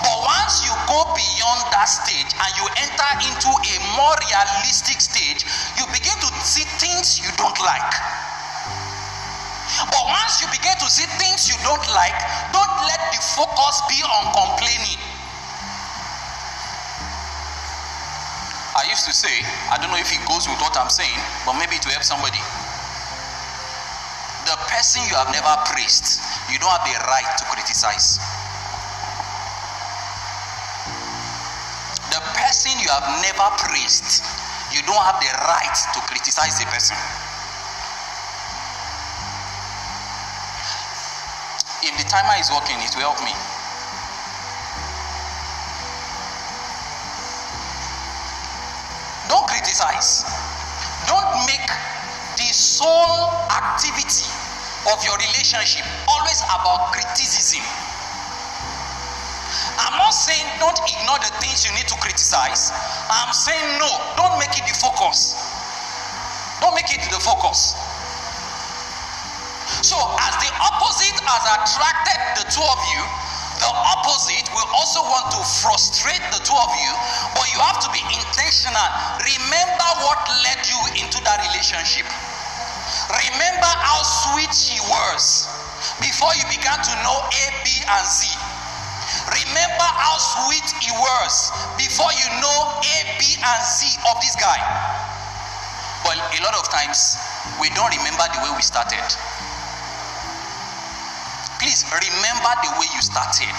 [0.04, 5.48] But once you go beyond that stage and you enter into a more realistic stage,
[5.80, 7.92] you begin to see things you don't like.
[9.88, 12.16] But once you begin to see things you don't like,
[12.52, 15.00] don't let the focus be on complaining.
[18.76, 19.32] I used to say,
[19.72, 21.16] I don't know if it goes with what I'm saying,
[21.48, 22.36] but maybe to help somebody.
[24.44, 26.20] The person you have never praised,
[26.52, 28.20] you don't have the right to criticize.
[32.12, 34.20] The person you have never praised,
[34.68, 37.00] you don't have the right to criticize the person.
[41.80, 43.55] If the timer is working, it will help me.
[49.76, 50.24] Don't.
[51.04, 51.68] Don't make
[52.40, 54.24] the sole activity
[54.88, 57.60] of your relationship always about criticism.
[59.76, 62.72] I'm not saying don't ignore the things you need to criticize.
[63.12, 65.36] I'm saying no, don't make it the focus.
[66.64, 67.76] Don't make it the focus.
[69.84, 73.02] So, as the opposite has attracted the two of you,
[73.60, 76.92] the opposite will also want to frustrate the two of you,
[77.56, 78.84] you have to be intentional.
[79.24, 82.04] Remember what led you into that relationship.
[83.08, 85.48] Remember how sweet she was
[86.04, 88.28] before you began to know A, B, and Z.
[89.40, 91.48] Remember how sweet he was
[91.80, 94.60] before you know A, B, and Z of this guy.
[96.04, 97.16] But a lot of times,
[97.56, 99.00] we don't remember the way we started.
[101.56, 103.56] Please remember the way you started.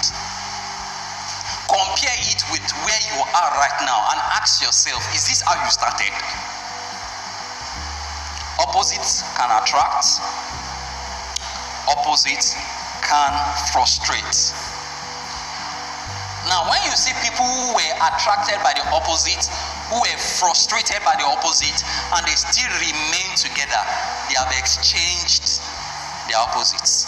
[1.78, 5.70] Compare it with where you are right now and ask yourself is this how you
[5.70, 6.10] started?
[8.58, 10.18] Opposites can attract,
[11.86, 12.58] opposites
[13.06, 13.30] can
[13.70, 14.26] frustrate.
[16.50, 19.46] Now, when you see people who were attracted by the opposite,
[19.94, 21.78] who were frustrated by the opposite,
[22.18, 23.84] and they still remain together,
[24.32, 25.62] they have exchanged
[26.26, 27.06] their opposites.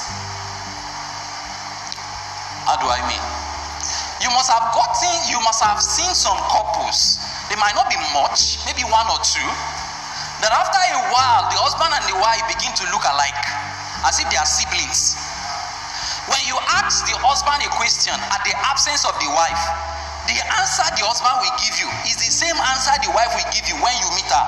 [2.69, 3.28] How do I mean?
[4.29, 7.17] You must have gotten, you must have seen some couples,
[7.49, 9.49] they might not be much, maybe one or two,
[10.45, 13.41] that after a while, the husband and the wife begin to look alike,
[14.05, 15.17] as if they are siblings.
[16.29, 19.63] When you ask the husband a question at the absence of the wife,
[20.29, 23.65] the answer the husband will give you is the same answer the wife will give
[23.65, 24.45] you when you meet her.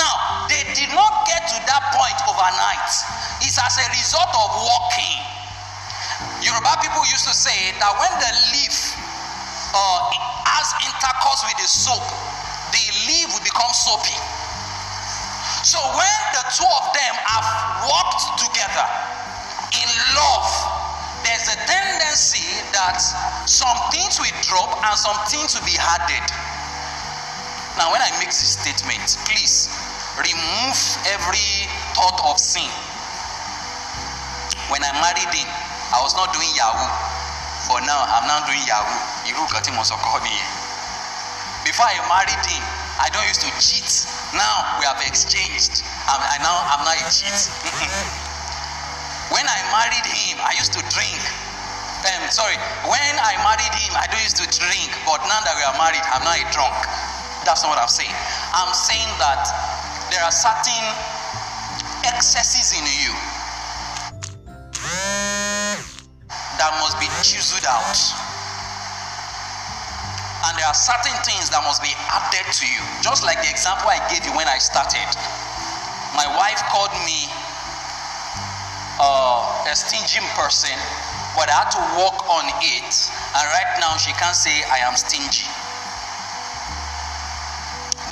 [0.00, 2.88] Now, they did not get to that point overnight.
[3.44, 5.21] It's as a result of walking.
[6.52, 8.92] Yoruba people used to say that when the leaf
[9.72, 10.12] uh,
[10.44, 12.04] has intercourse with the soap,
[12.76, 14.12] the leaf will become soapy.
[15.64, 17.48] So when the two of them have
[17.88, 18.84] walked together
[19.80, 20.44] in love,
[21.24, 22.44] there's a tendency
[22.76, 23.00] that
[23.48, 26.26] some things will drop and some things will be added.
[27.80, 29.72] Now, when I make this statement, please
[30.20, 30.76] remove
[31.16, 31.64] every
[31.96, 32.68] thought of sin.
[34.68, 35.48] When I married him,
[35.92, 36.88] I was not doing Yahoo,
[37.68, 38.96] but now I'm now doing Yahoo.
[39.28, 40.48] Irú kan tí mo sọ kọ́ nìyẹn.
[41.68, 42.64] Before I married him,
[42.98, 44.08] I don't used to cheat.
[44.32, 45.84] Now we have exchanged.
[46.08, 47.38] I'm, I now I'm not a cheat.
[49.36, 51.20] when I married him, I used to drink.
[52.08, 52.56] Um, sorry,
[52.88, 56.02] when I married him, I don't used to drink, but now that we are married,
[56.10, 56.74] I'm not a drunk.
[57.44, 58.16] That's not what I'm saying.
[58.56, 59.44] I'm saying that
[60.10, 60.84] there are certain
[62.08, 63.12] excesses in you
[66.62, 67.98] that must be chiseled out.
[70.46, 72.78] And there are certain things that must be added to you.
[73.02, 75.02] Just like the example I gave you when I started.
[76.14, 77.26] My wife called me
[79.02, 80.78] uh, a stingy person,
[81.34, 82.94] but I had to work on it.
[83.34, 85.50] And right now, she can't say I am stingy.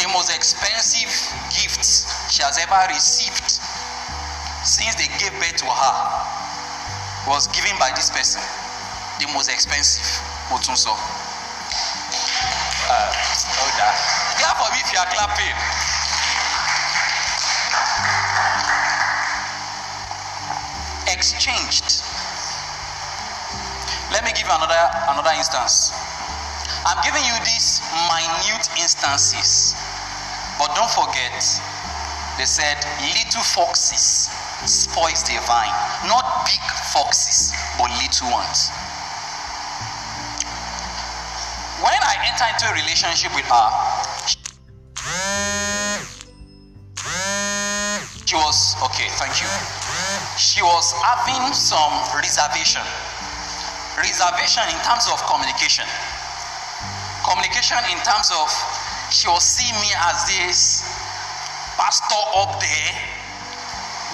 [0.03, 1.15] The most expensive
[1.55, 2.03] gifts
[2.35, 3.63] she has ever received
[4.67, 6.40] since they gave birth to her
[7.27, 8.41] was given by this person.
[9.21, 10.07] The most expensive,
[10.49, 10.97] that.
[12.89, 15.57] Ah, Clap for me if you are clapping.
[21.13, 22.05] Exchanged.
[24.13, 24.81] Let me give you another
[25.13, 25.93] another instance.
[26.89, 29.77] I'm giving you these minute instances,
[30.59, 31.37] but don't forget,
[32.39, 32.81] they said
[33.13, 34.33] little foxes
[34.67, 35.73] spoils the vine,
[36.09, 36.61] not big
[36.93, 38.71] foxes, but little ones.
[41.81, 43.69] When I enter into a relationship with her,
[48.27, 49.51] she was okay, thank you.
[50.39, 52.83] She was having some reservation.
[53.99, 55.87] Reservation in terms of communication.
[57.27, 58.47] Communication in terms of
[59.11, 60.83] she was seeing me as this
[61.75, 62.93] pastor up there,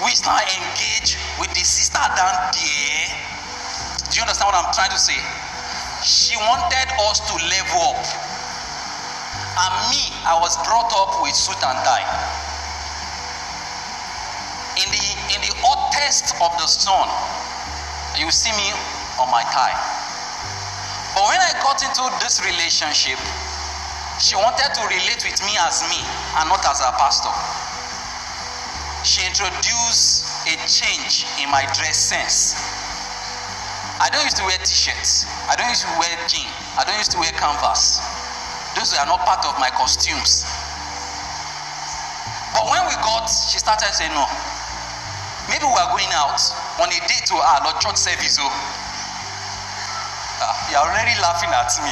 [0.01, 3.05] which now engage with the sister down there.
[4.09, 5.17] Do you understand what I'm trying to say?
[6.07, 8.05] she wanted us to level up.
[9.57, 12.05] And me, I was brought up with suit and tie.
[14.77, 17.09] In the in the hottest of the sun,
[18.15, 18.69] you see me
[19.17, 19.73] on my tie.
[21.17, 23.17] But when I got into this relationship,
[24.21, 25.97] she wanted to relate with me as me
[26.37, 27.33] and not as a pastor.
[29.01, 30.16] She introduced
[30.47, 32.55] a change in my dress sense.
[33.99, 35.27] I don't used to wear t-shirts.
[35.51, 36.47] I don't used to wear jean.
[36.79, 37.99] I don't used to wear canvas.
[38.79, 40.47] Those are not part of my costumes.
[42.55, 44.23] But when we got, she started saying no.
[45.51, 46.39] Maybe we are going out
[46.79, 48.37] on a date to our Lord church service.
[48.39, 48.53] Oh, uh,
[50.71, 51.91] you are already laughing at me.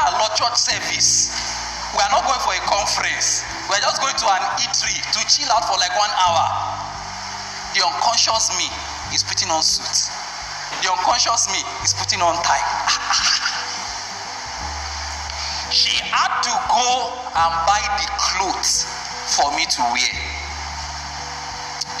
[0.00, 1.30] Our Lord church service.
[1.94, 3.44] We are not going for a conference.
[3.68, 6.75] We are just going to an eatery to chill out for like one hour.
[7.76, 8.64] The unconscious me
[9.12, 10.08] is putting on suits.
[10.80, 12.56] The unconscious me is putting on tie.
[15.68, 18.88] she had to go and buy the clothes
[19.36, 20.08] for me to wear.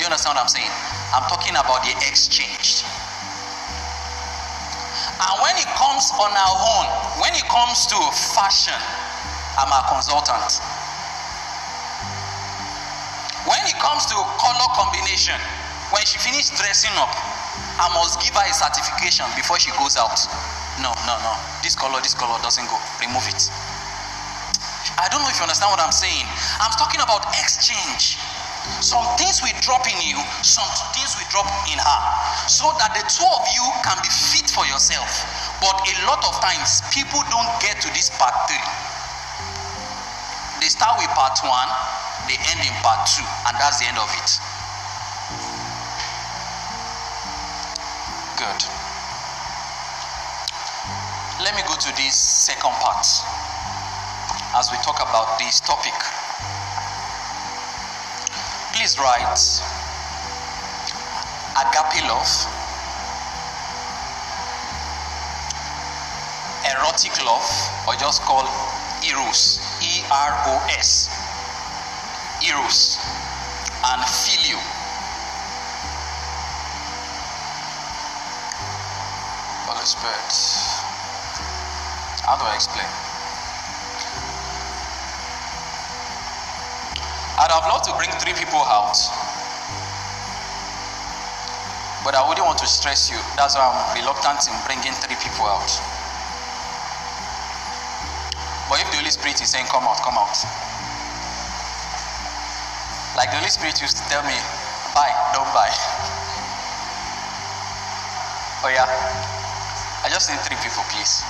[0.00, 0.72] you understand what I'm saying?
[1.12, 2.88] I'm talking about the exchange.
[5.20, 6.88] And when it comes on our own,
[7.20, 8.00] when it comes to
[8.32, 8.80] fashion,
[9.60, 10.56] I'm a consultant.
[13.44, 15.36] When it comes to color combination,
[15.94, 17.12] when she finished dressing up,
[17.78, 20.16] I must give her a certification before she goes out.
[20.80, 21.32] No, no, no.
[21.62, 22.76] This color, this color doesn't go.
[23.00, 23.48] Remove it.
[24.96, 26.24] I don't know if you understand what I'm saying.
[26.58, 28.16] I'm talking about exchange.
[28.82, 32.00] Some things we drop in you, some things we drop in her,
[32.50, 35.06] so that the two of you can be fit for yourself.
[35.62, 38.66] But a lot of times, people don't get to this part three.
[40.58, 41.70] They start with part one,
[42.26, 44.28] they end in part two, and that's the end of it.
[48.36, 48.64] Good.
[51.40, 53.06] Let me go to this second part
[54.54, 55.96] as we talk about this topic.
[58.76, 59.40] Please write
[61.56, 62.28] agape love,
[66.68, 67.48] erotic love,
[67.88, 68.44] or just call
[69.00, 71.08] eros, E R O S,
[72.44, 72.98] eros,
[73.80, 74.85] and phileo.
[79.86, 80.34] Spirit.
[82.26, 82.86] How do I explain?
[87.38, 88.98] I'd have loved to bring three people out.
[92.04, 93.18] But I wouldn't want to stress you.
[93.36, 95.70] That's why I'm reluctant in bringing three people out.
[98.68, 100.34] But if the Holy Spirit is saying, come out, come out.
[103.16, 104.36] Like the Holy Spirit used to tell me,
[104.94, 105.70] buy, don't buy.
[108.64, 109.25] Oh yeah
[110.16, 111.20] just need three people, please.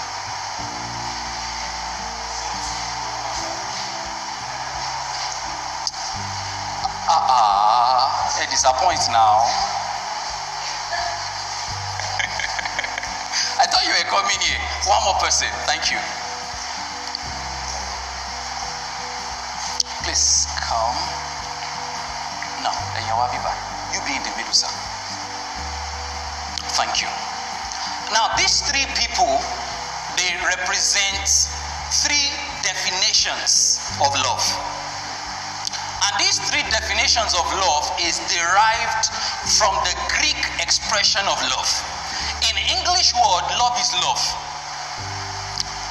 [7.11, 8.55] Ah, uh, uh, it
[9.11, 9.43] now.
[13.59, 14.62] I thought you were coming here.
[14.87, 15.51] One more person.
[15.66, 15.99] Thank you.
[20.07, 20.95] Please come.
[22.62, 23.59] No, and you will be back.
[23.91, 24.70] You be in the middle, sir.
[26.78, 27.11] Thank you.
[28.14, 29.42] Now, these three people,
[30.14, 31.26] they represent
[32.07, 32.30] three
[32.62, 34.42] definitions of love.
[36.07, 39.11] And these three definitions of love is derived
[39.59, 41.66] from the Greek expression of love.
[42.46, 44.22] In English word, love is love.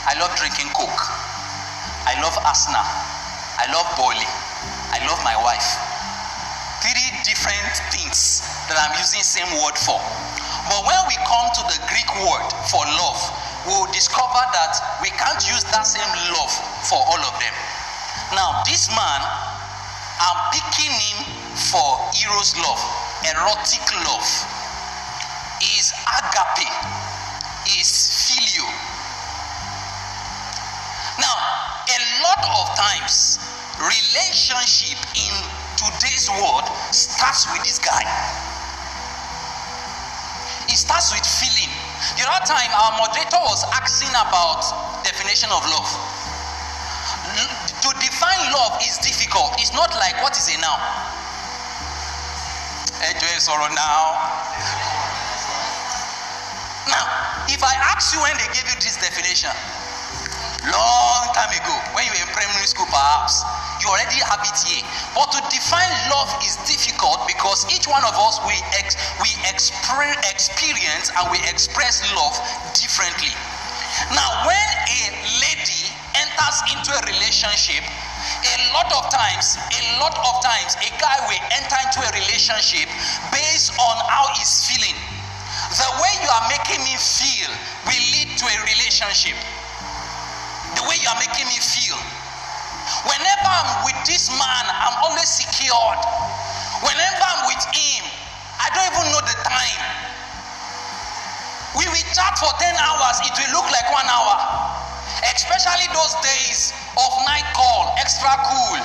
[0.08, 1.04] I love drinking Coke.
[2.08, 2.80] I love Asna.
[3.60, 4.30] I love Bolly.
[4.96, 5.68] I love my wife.
[6.80, 8.40] Three different things
[8.72, 10.00] that I'm using same word for.
[10.76, 13.22] But when we come to the Greek word for love,
[13.64, 16.52] we'll discover that we can't use that same love
[16.84, 17.56] for all of them.
[18.36, 19.22] Now, this man,
[20.20, 21.24] I'm picking him
[21.72, 21.96] for
[22.28, 22.84] eros love,
[23.24, 24.28] erotic love,
[25.64, 26.68] is agape,
[27.80, 27.88] is
[28.28, 28.68] phileo.
[31.24, 31.40] Now,
[31.88, 33.40] a lot of times,
[33.80, 35.32] relationship in
[35.80, 38.04] today's world starts with this guy.
[40.86, 41.74] Starts with feeling.
[42.14, 44.62] The other time, our moderator was asking about
[45.02, 45.90] definition of love.
[47.82, 49.58] To define love is difficult.
[49.58, 50.78] It's not like what is a now.
[56.86, 57.06] Now,
[57.50, 59.50] if I ask you when they gave you this definition,
[60.70, 63.42] long time ago, when you were in primary school, perhaps,
[63.86, 64.82] you already have it here.
[65.14, 70.18] But to define love is difficult because each one of us we ex- we expre-
[70.26, 72.34] experience and we express love
[72.74, 73.30] differently.
[74.18, 75.02] Now, when a
[75.38, 75.86] lady
[76.18, 81.46] enters into a relationship, a lot of times, a lot of times, a guy will
[81.54, 82.90] enter into a relationship
[83.30, 84.98] based on how he's feeling.
[85.78, 87.50] The way you are making me feel
[87.86, 89.38] will lead to a relationship.
[90.76, 91.96] The way you are making me feel.
[93.06, 96.02] Whenever I'm with this man, I'm always secured.
[96.82, 98.02] Whenever I'm with him,
[98.58, 99.86] I don't even know the time.
[101.78, 104.42] We will chat for 10 hours, it will look like one hour.
[105.38, 108.82] Especially those days of night call, extra cool.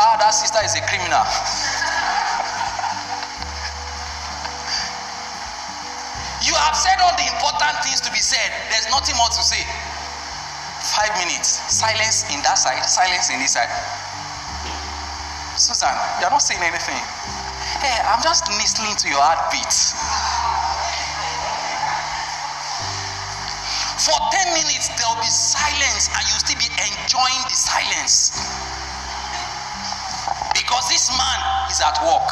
[0.00, 1.20] Ah, that sister is a criminal.
[6.48, 9.60] you have said all the important things to be said, there's nothing more to say.
[11.00, 13.72] Five minutes, silence in that side, silence in this side.
[15.56, 15.88] Susan,
[16.20, 17.00] you're not saying anything.
[17.80, 19.72] Hey, I'm just listening to your heartbeat.
[23.96, 28.36] For 10 minutes, there will be silence, and you'll still be enjoying the silence.
[30.52, 31.40] Because this man
[31.72, 32.28] is at work.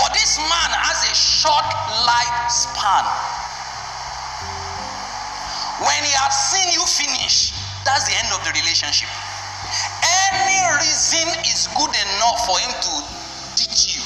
[0.00, 1.68] But this man has a short
[2.08, 3.31] lifespan.
[5.82, 7.50] When he has seen you finish,
[7.82, 9.10] that's the end of the relationship.
[10.30, 12.92] Any reason is good enough for him to
[13.58, 14.04] teach you.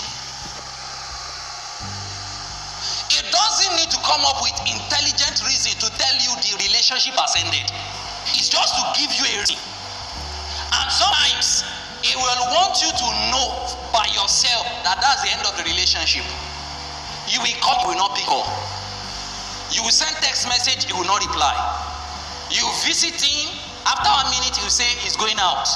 [3.12, 7.33] It doesn't need to come up with intelligent reason to tell you the relationship has
[7.45, 7.68] ended.
[8.33, 9.61] It's just to give you a reason.
[9.61, 11.64] And sometimes
[12.01, 13.47] he will want you to know
[13.93, 16.24] by yourself that that's the end of the relationship.
[17.29, 18.76] You will call, you will not pick up.
[19.71, 21.55] You will send text message, he will not reply.
[22.51, 23.51] You visit him,
[23.87, 25.67] after one minute, will say he's going out.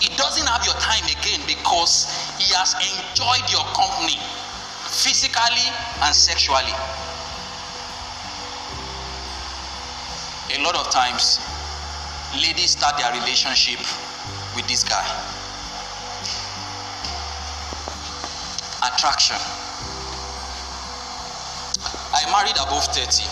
[0.00, 2.06] He doesn't have your time again because
[2.38, 4.20] he has enjoyed your company
[4.86, 5.66] physically
[6.02, 6.74] and sexually.
[10.54, 11.40] A lot of times,
[12.38, 13.80] ladies start their relationship
[14.54, 15.04] with this guy.
[18.86, 19.65] Attraction.
[22.26, 23.22] I married above 30,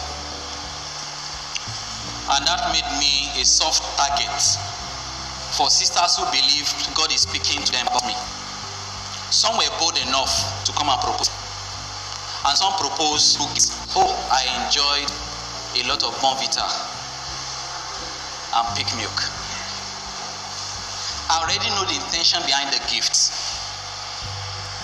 [2.30, 4.38] and that made me a soft target
[5.58, 8.14] for sisters who believe God is speaking to them about me.
[9.34, 10.30] Some were bold enough
[10.62, 11.26] to come and propose,
[12.46, 13.34] and some proposed
[13.98, 15.10] Oh, I enjoyed
[15.74, 16.62] a lot of Bournvita
[18.54, 19.18] and Peak milk.
[21.34, 23.34] I already know the intention behind the gifts.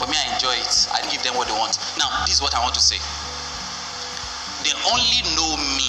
[0.02, 0.74] But me, I enjoy it.
[0.90, 1.78] I give them what they want.
[1.94, 2.98] Now, this is what I want to say.
[4.64, 5.88] They only know me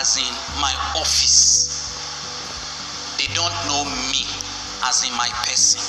[0.00, 1.68] as in my office.
[3.18, 4.26] They don't know me
[4.84, 5.80] as in my person.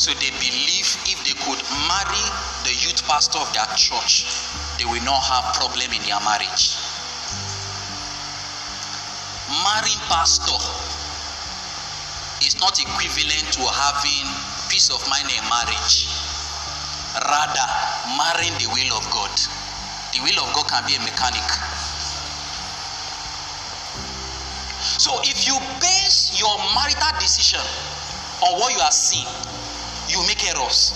[0.00, 2.24] So they believe if they could marry
[2.64, 4.26] the youth pastor of their church,
[4.78, 6.74] they will not have problem in their marriage.
[9.62, 10.58] Marrying pastor
[12.42, 14.26] is not equivalent to having
[14.72, 16.08] peace of mind in marriage.
[17.14, 17.68] Rather,
[18.16, 19.30] marrying the will of God.
[20.12, 21.48] The will of God can be a mechanic.
[25.00, 27.64] So if you base your marital decision
[28.44, 29.26] on what you are seeing,
[30.08, 30.92] you make errors.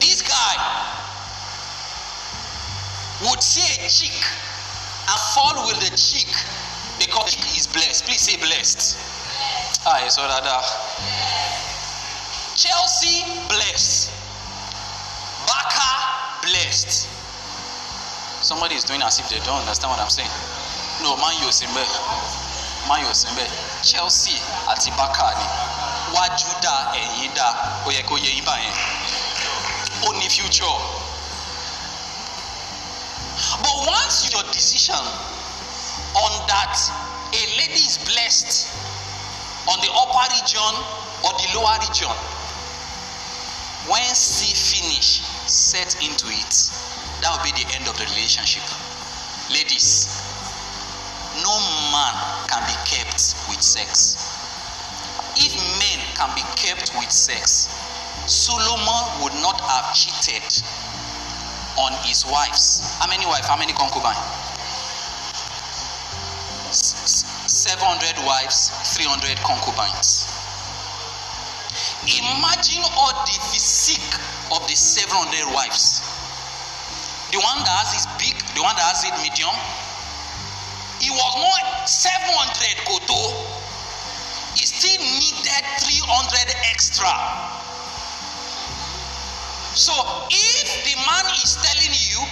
[0.00, 0.56] This guy
[3.28, 4.16] would see a chick
[5.08, 6.32] and fall with the chick
[6.98, 8.04] because he is blessed.
[8.04, 8.96] Please say blessed.
[9.84, 10.66] Ah, yes, that.
[12.56, 14.05] Chelsea blessed.
[16.56, 17.04] Blessed.
[18.40, 20.32] Somebody is doing as if they don't understand what I'm saying.
[21.04, 21.84] No, Man U Simbe.
[22.88, 23.44] Man U Simbe.
[23.84, 25.44] Chelsea àti Barca ni.
[26.16, 27.48] Wájú dá ẹ̀yìn dá.
[27.84, 28.16] Ó yẹ kó
[30.30, 30.78] future.
[33.60, 35.04] But once your decision
[36.16, 36.72] on that
[37.36, 38.72] a lady is blessed
[39.68, 40.72] on the upper region
[41.20, 42.16] or the lower region,
[43.92, 45.20] when C finish,
[45.56, 46.52] set into it
[47.24, 48.62] that will be the end of the relationship.
[49.48, 50.12] Ladies,
[51.40, 51.56] no
[51.96, 54.20] man can be kept with sex.
[55.40, 57.72] If men can be kept with sex,
[58.28, 60.44] Solomon would not have cheated
[61.80, 62.84] on his wives.
[63.00, 63.48] How many wives?
[63.48, 64.20] How many concubines?
[67.48, 70.35] 700 wives, 300 concubines.
[72.06, 74.14] Imagine all the physique
[74.54, 76.06] of the 700 wives
[77.36, 79.52] the one that has it big, the one that has it medium.
[81.02, 82.32] It was not 700
[82.86, 83.18] koto.
[84.54, 87.12] He still needed 300 extra.
[89.76, 89.92] So
[90.32, 92.24] if the man is telling you,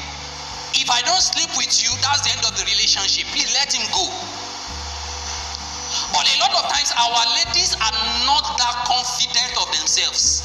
[0.78, 3.84] if I don't sleep with you, that's the end of the relationship, please let him
[3.92, 4.08] go.
[6.16, 10.42] But a lot of times, our ladies are not that confident of themselves.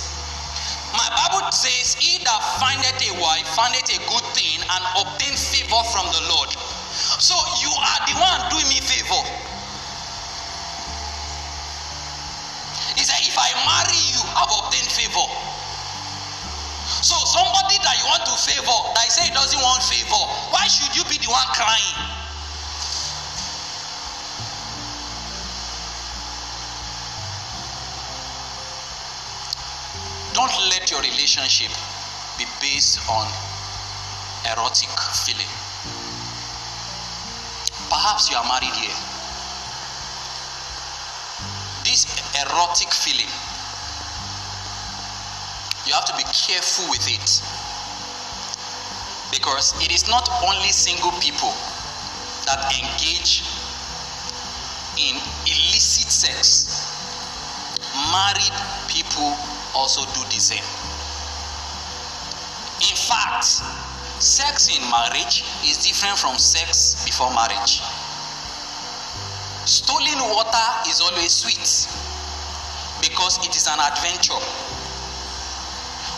[0.93, 5.81] My Bible says, He that findeth a wife findeth a good thing and obtain favor
[5.93, 6.49] from the Lord.
[7.21, 9.21] So you are the one doing me favor.
[12.97, 15.27] He said, If I marry you, I've obtained favor.
[17.05, 20.65] So somebody that you want to favor, that I say he doesn't want favor, why
[20.67, 22.18] should you be the one crying?
[30.39, 31.67] Don't let your relationship
[32.37, 33.27] be based on
[34.47, 34.87] erotic
[35.27, 35.51] feeling.
[37.91, 38.95] Perhaps you are married here.
[41.83, 42.07] This
[42.39, 43.27] erotic feeling,
[45.83, 47.43] you have to be careful with it.
[49.35, 51.51] Because it is not only single people
[52.47, 53.43] that engage
[54.95, 56.63] in illicit sex,
[58.07, 58.55] married
[58.87, 59.35] people
[59.79, 60.67] also do the same.
[62.83, 63.63] In fact,
[64.19, 67.79] sex in marriage is different from sex before marriage.
[69.63, 71.63] Stolen water is always sweet
[72.99, 74.39] because it is an adventure.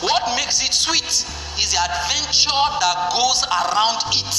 [0.02, 1.06] What makes it sweet
[1.62, 4.34] is the adventure that goes around it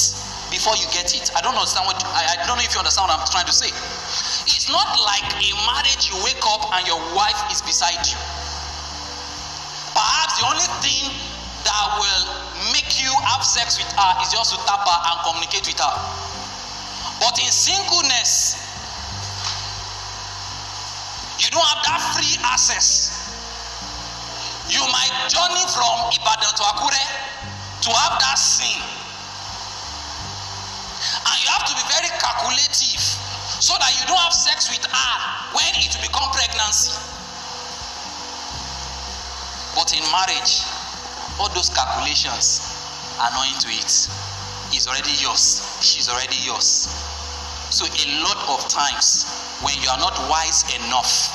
[0.50, 1.30] before you get it.
[1.38, 3.54] I don't understand what I, I don't know if you understand what I'm trying to
[3.54, 3.70] say.
[4.50, 8.41] It's not like a marriage you wake up and your wife is beside you.
[10.42, 11.06] The only thing
[11.62, 12.24] that will
[12.74, 15.94] make you have sex with her is just to tap her and communicate with her.
[17.22, 18.58] But in singleness,
[21.38, 23.22] you don't have that free access.
[24.66, 26.90] You might journey from Ibadan to Akure
[27.86, 28.82] to have that scene.
[31.22, 32.98] And you have to be very calculative
[33.62, 35.14] so that you don't have sex with her
[35.54, 37.11] when it will become pregnancy.
[39.74, 40.68] But in marriage,
[41.40, 42.60] all those calculations
[43.20, 43.88] are not into it.
[44.72, 45.64] It's already yours.
[45.80, 46.88] She's already yours.
[47.72, 49.24] So a lot of times,
[49.64, 51.32] when you are not wise enough,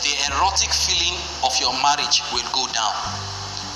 [0.00, 2.96] the erotic feeling of your marriage will go down.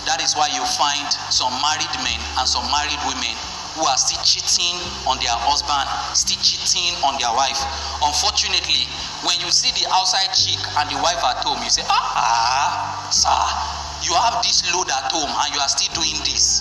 [0.08, 3.36] That is why you find some married men and some married women
[3.76, 7.58] who are still cheating on their husband, still cheating on their wife.
[8.00, 8.86] Unfortunately,
[9.26, 13.10] when you see the outside chick and the wife at home, you say, ah, ah
[13.10, 13.73] sir,
[14.04, 16.60] you have this load at home and you are still doing this.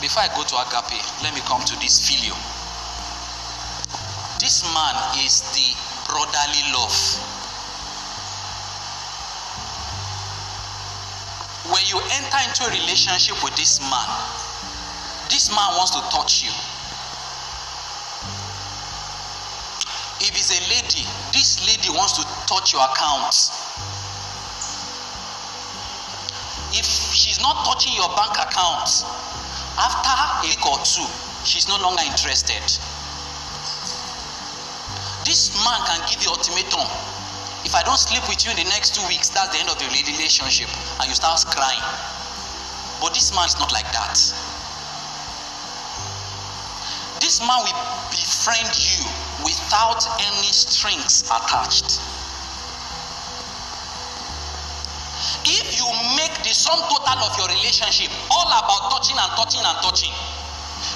[0.00, 2.34] Before I go to agape, let me come to this filio.
[4.38, 5.74] This man is the
[6.06, 6.94] brotherly love.
[11.72, 14.08] when you enter into a relationship with this man,
[15.32, 16.52] this man wants to touch you.
[20.20, 23.32] If it's a lady, this lady wants to touch your account.
[27.44, 28.88] Not touching your bank account,
[29.76, 31.04] After a week or two,
[31.44, 32.62] she's no longer interested.
[35.26, 36.86] This man can give you ultimatum.
[37.66, 39.76] If I don't sleep with you in the next two weeks, that's the end of
[39.82, 40.70] the relationship,
[41.00, 41.82] and you start crying.
[43.02, 44.14] But this man is not like that.
[47.18, 47.80] This man will
[48.14, 49.00] befriend you
[49.42, 51.98] without any strings attached.
[55.44, 59.76] If you make the sum total of your relationship all about touching and touching and
[59.80, 60.12] touching,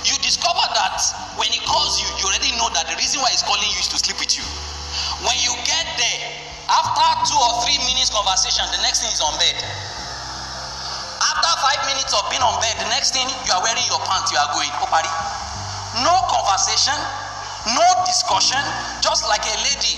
[0.04, 1.00] you discover that
[1.40, 3.88] when he calls you, you already know that the reason why he's calling you is
[3.88, 4.44] to sleep with you.
[5.24, 6.20] When you get there,
[6.68, 9.56] after two or three minutes conversation, the next thing is on bed.
[11.16, 14.28] After five minutes of being on bed, the next thing you are wearing your pants,
[14.28, 15.08] you are going, oh, party.
[16.04, 16.96] No conversation,
[17.72, 18.60] no discussion,
[19.00, 19.96] just like a lady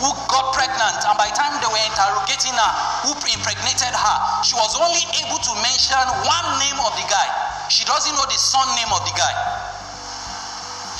[0.00, 2.72] who got pregnant, and by the time they were interrogating her,
[3.08, 7.28] who impregnated her, she was only able to mention one name of the guy.
[7.72, 9.34] She doesn't know the son name of the guy.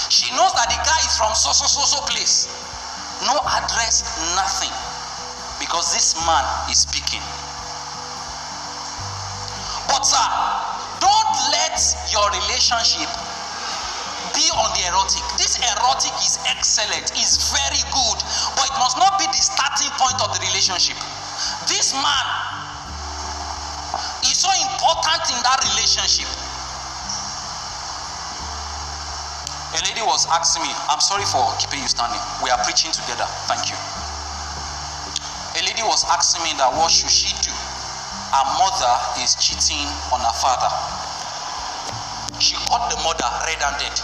[0.09, 2.49] She knows that the guy is from so so so so place.
[3.25, 4.05] No address,
[4.37, 4.73] nothing.
[5.61, 7.25] Because this man is speaking.
[9.89, 10.27] But sir,
[11.01, 11.81] don't let
[12.13, 13.09] your relationship
[14.37, 15.25] be on the erotic.
[15.41, 18.19] This erotic is excellent, is very good,
[18.55, 21.01] but it must not be the starting point of the relationship.
[21.65, 22.27] This man
[24.29, 26.29] is so important in that relationship.
[29.77, 32.21] A lady was asking me, I'm sorry for keeping you standing.
[32.45, 33.27] We are preaching together.
[33.49, 33.77] Thank you.
[35.57, 37.53] A lady was asking me that what should she do?
[38.33, 40.69] Her mother is cheating on her father.
[42.41, 43.97] She caught the mother red handed.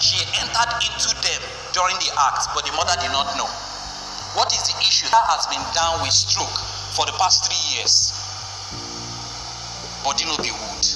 [0.00, 1.42] She entered into them
[1.76, 3.44] during the act, but the mother did not know.
[4.32, 5.04] What is the issue?
[5.12, 6.56] That has been down with stroke
[6.96, 8.16] for the past three years.
[10.00, 10.86] But did not be wound.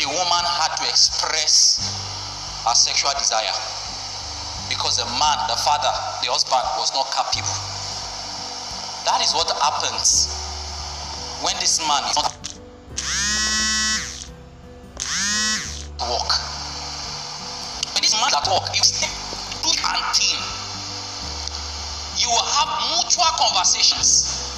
[0.00, 1.76] The woman had to express
[2.64, 3.52] her sexual desire
[4.72, 5.92] because the man, the father,
[6.24, 7.52] the husband was not capable.
[9.04, 10.32] That is what happens
[11.44, 12.31] when this man is not
[18.42, 20.40] at work, you and team.
[22.18, 24.50] You will have mutual conversations.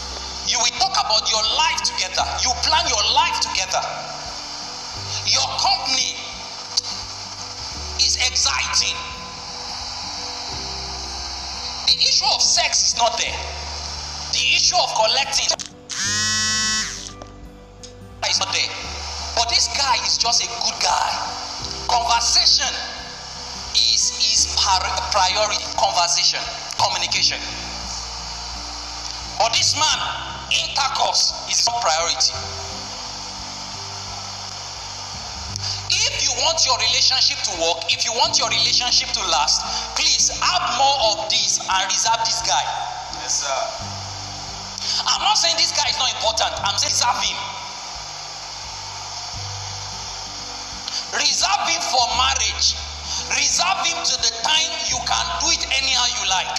[0.48, 2.24] You will talk about your life together.
[2.44, 3.80] You plan your life together.
[5.28, 6.16] Your company
[8.00, 8.96] is exciting.
[11.88, 13.36] The issue of sex is not there.
[14.32, 15.46] The issue of collecting
[18.28, 18.72] is not there.
[19.36, 21.10] But this guy is just a good guy.
[21.88, 22.93] Conversation
[25.12, 25.64] priority.
[25.76, 26.40] Conversation,
[26.80, 27.38] communication.
[29.38, 29.98] But this man,
[30.50, 32.32] intercourse is not priority.
[35.90, 40.30] If you want your relationship to work, if you want your relationship to last, please
[40.42, 42.64] add more of this and reserve this guy.
[43.20, 43.58] Yes, sir.
[45.08, 46.52] I'm not saying this guy is not important.
[46.64, 47.38] I'm saying reserve him.
[51.20, 52.76] Reserve him for marriage.
[53.32, 56.56] Reserve him to the time you can do it anyhow you like.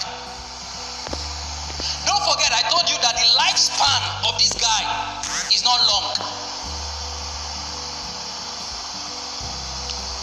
[2.06, 4.82] Don't forget, I told you that the lifespan of this guy
[5.54, 6.06] is not long.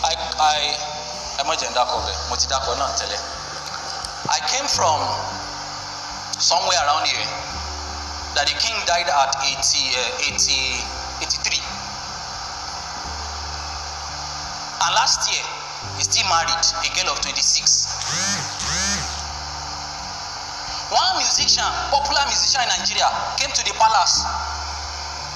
[0.03, 0.59] I I
[2.79, 3.21] náà tẹ́lẹ̀.
[4.35, 4.99] I came from
[6.39, 7.27] somewhere around here
[8.35, 10.83] that the king died at 80, uh, 80,
[11.21, 11.61] 83.
[14.83, 15.43] And last year,
[15.97, 17.33] he still married a girl of 26.
[20.93, 24.25] One musician, popular musician in Nigeria, came to the palace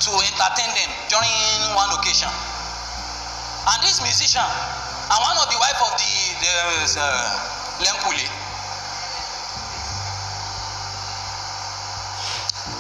[0.06, 1.34] to entertain them during
[1.74, 2.30] one occasion.
[2.30, 6.14] And this musician, and one of the wife of the,
[6.46, 6.54] the
[7.02, 8.26] uh, Lempule,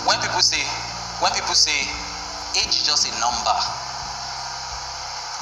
[0.05, 0.61] when people say,
[1.19, 1.89] when people say,
[2.61, 3.57] age is just a number,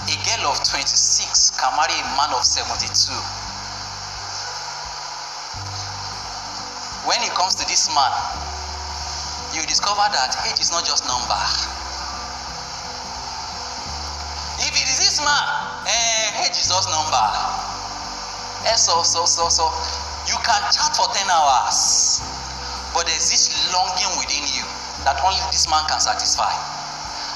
[0.05, 3.09] a girl of 26 can marry a man of 72.
[7.09, 8.13] When it comes to this man,
[9.57, 11.41] you discover that age is not just number.
[14.61, 15.45] If it is this man,
[15.89, 17.25] eh, age is just number.
[18.69, 19.65] Eh, so, so, so, so,
[20.29, 22.21] you can chat for 10 hours,
[22.93, 24.65] but there's this longing within you
[25.01, 26.53] that only this man can satisfy.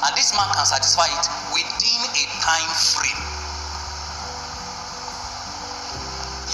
[0.06, 1.26] And this man can satisfy it
[2.40, 3.24] time frame.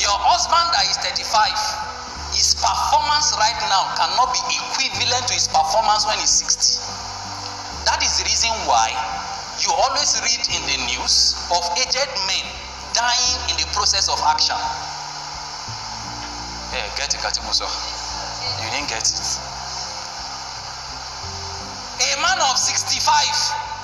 [0.01, 6.03] Your husband that is 35, his performance right now cannot be equivalent to his performance
[6.03, 6.83] when he's 60.
[7.87, 8.91] That is the reason why
[9.63, 12.45] you always read in the news of aged men
[12.91, 14.59] dying in the process of action.
[16.75, 17.69] Hey, get it, Katimuso.
[18.59, 19.19] You didn't get it.
[22.03, 23.74] A man of 65 carrying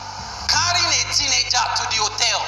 [1.02, 2.39] a teenager to the hotel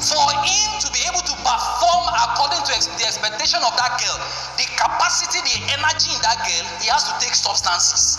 [0.00, 4.18] for him to be able to perform according to the expectation of that girl,
[4.56, 8.16] the capacity, the energy in that girl, he has to take substances.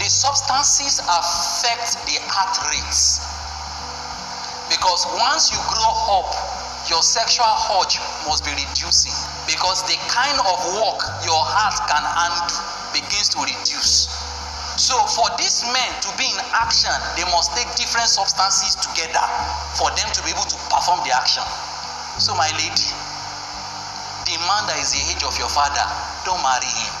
[0.00, 3.20] The substances affect the heart rates.
[4.72, 5.92] Because once you grow
[6.22, 6.30] up,
[6.88, 9.12] your sexual urge must be reducing.
[9.44, 12.67] Because the kind of work your heart can handle.
[14.88, 19.20] So, for these men to be in action, they must take different substances together
[19.76, 21.44] for them to be able to perform the action.
[22.16, 22.88] So, my lady,
[24.24, 25.84] the man that is the age of your father,
[26.24, 26.94] don't marry him.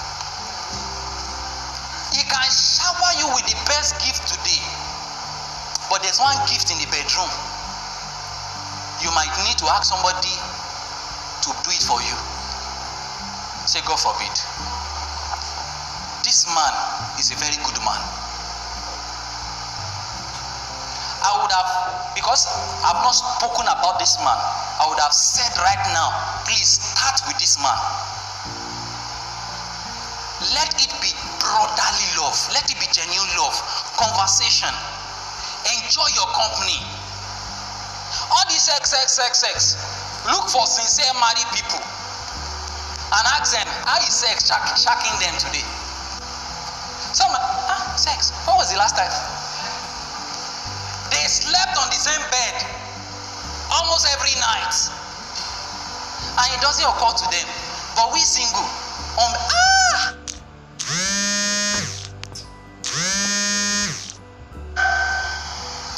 [2.12, 4.60] He can shower you with the best gift today,
[5.88, 7.32] but there's one gift in the bedroom.
[9.00, 10.36] You might need to ask somebody
[11.40, 12.16] to do it for you.
[13.64, 14.67] Say, God forbid
[16.38, 16.70] this man
[17.18, 17.98] is a very good man.
[21.18, 22.46] I would have, because
[22.86, 24.38] I've not spoken about this man,
[24.78, 26.14] I would have said right now,
[26.46, 27.74] please start with this man.
[30.54, 31.10] Let it be
[31.42, 33.58] brotherly love, let it be genuine love,
[33.98, 34.70] conversation,
[35.74, 36.78] enjoy your company.
[38.30, 39.58] All this sex, sex, sex, sex.
[40.30, 44.46] Look for sincere married people and ask them how is sex
[44.78, 45.66] shacking them today.
[47.18, 48.30] Some ah, sex.
[48.46, 49.10] When was the last time?
[51.10, 52.54] They slept on the same bed
[53.74, 54.70] almost every night.
[56.38, 57.48] And it doesn't occur to them.
[57.98, 58.62] But we single.
[59.18, 60.14] Um, ah!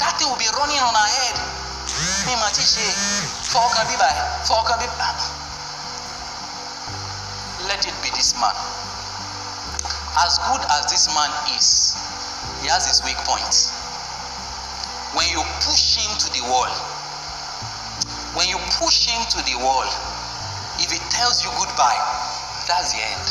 [0.01, 1.37] That thing will be running on our head.
[2.25, 2.85] Me mati ṣe
[3.53, 4.09] fọkàn bíbá
[4.49, 5.05] fọkàn bíbá.
[5.05, 5.30] Let
[10.19, 11.95] as good as this man is,
[12.59, 13.71] he has his weak points.
[15.15, 16.71] When you push him to the wall,
[18.35, 19.87] when you push him to the wall,
[20.79, 21.99] if he tells you goodbye,
[22.67, 23.27] that's the end.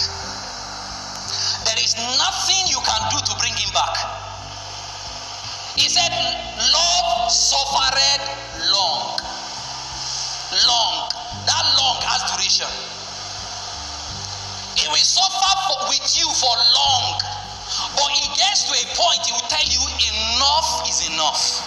[1.68, 3.96] There is nothing you can do to bring him back.
[5.76, 8.20] He said, Love suffered
[8.72, 9.16] long.
[10.66, 10.94] Long.
[11.46, 12.99] That long has duration.
[14.90, 17.22] Will suffer with you for long.
[17.94, 19.78] But he gets to a point, he will tell you,
[20.10, 21.62] enough is enough.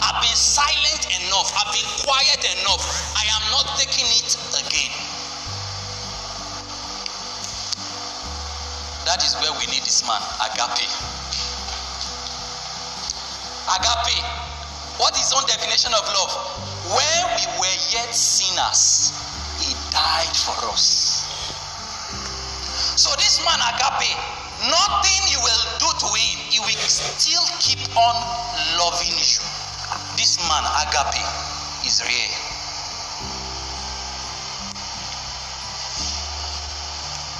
[0.00, 1.52] I've been silent enough.
[1.52, 2.82] I've been quiet enough.
[3.18, 4.94] I am not taking it again.
[9.04, 10.86] That is where we need this man, agape.
[13.68, 14.18] Agape.
[15.02, 16.32] What is own definition of love?
[16.94, 19.10] Where we were yet sinners,
[19.58, 21.09] he died for us.
[23.44, 24.12] Man agape,
[24.68, 28.14] nothing you will do to him, he will still keep on
[28.76, 29.40] loving you.
[30.16, 31.24] This man agape
[31.86, 32.32] is real.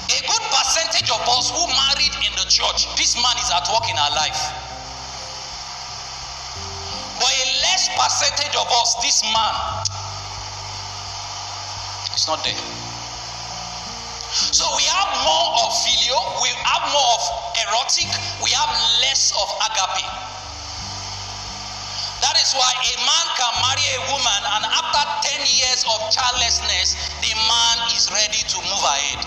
[0.09, 3.85] A good percentage of us who married in the church, this man is at work
[3.89, 4.41] in our life.
[7.21, 9.53] But a less percentage of us, this man
[12.15, 12.80] is not there.
[14.51, 17.23] So we have more of phileo, we have more of
[17.55, 18.11] erotic,
[18.43, 18.67] we have
[18.99, 20.03] less of agape.
[22.19, 25.03] That is why a man can marry a woman, and after
[25.39, 29.23] 10 years of childlessness, the man is ready to move ahead.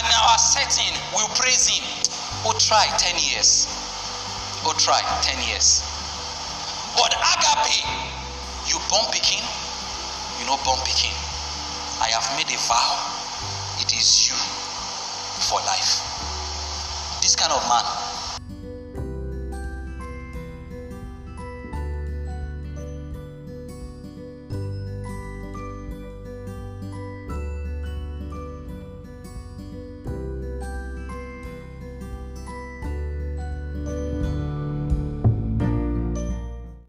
[0.00, 1.84] And our setting will praise him.
[2.48, 3.68] We'll try 10 years.
[4.64, 5.84] We'll try 10 years.
[6.96, 7.84] But agape,
[8.72, 9.44] you born picking,
[10.40, 11.25] you know born picking.
[12.00, 12.98] I have made a vow.
[13.80, 14.36] It is you
[15.48, 16.04] for life.
[17.22, 18.05] This kind of man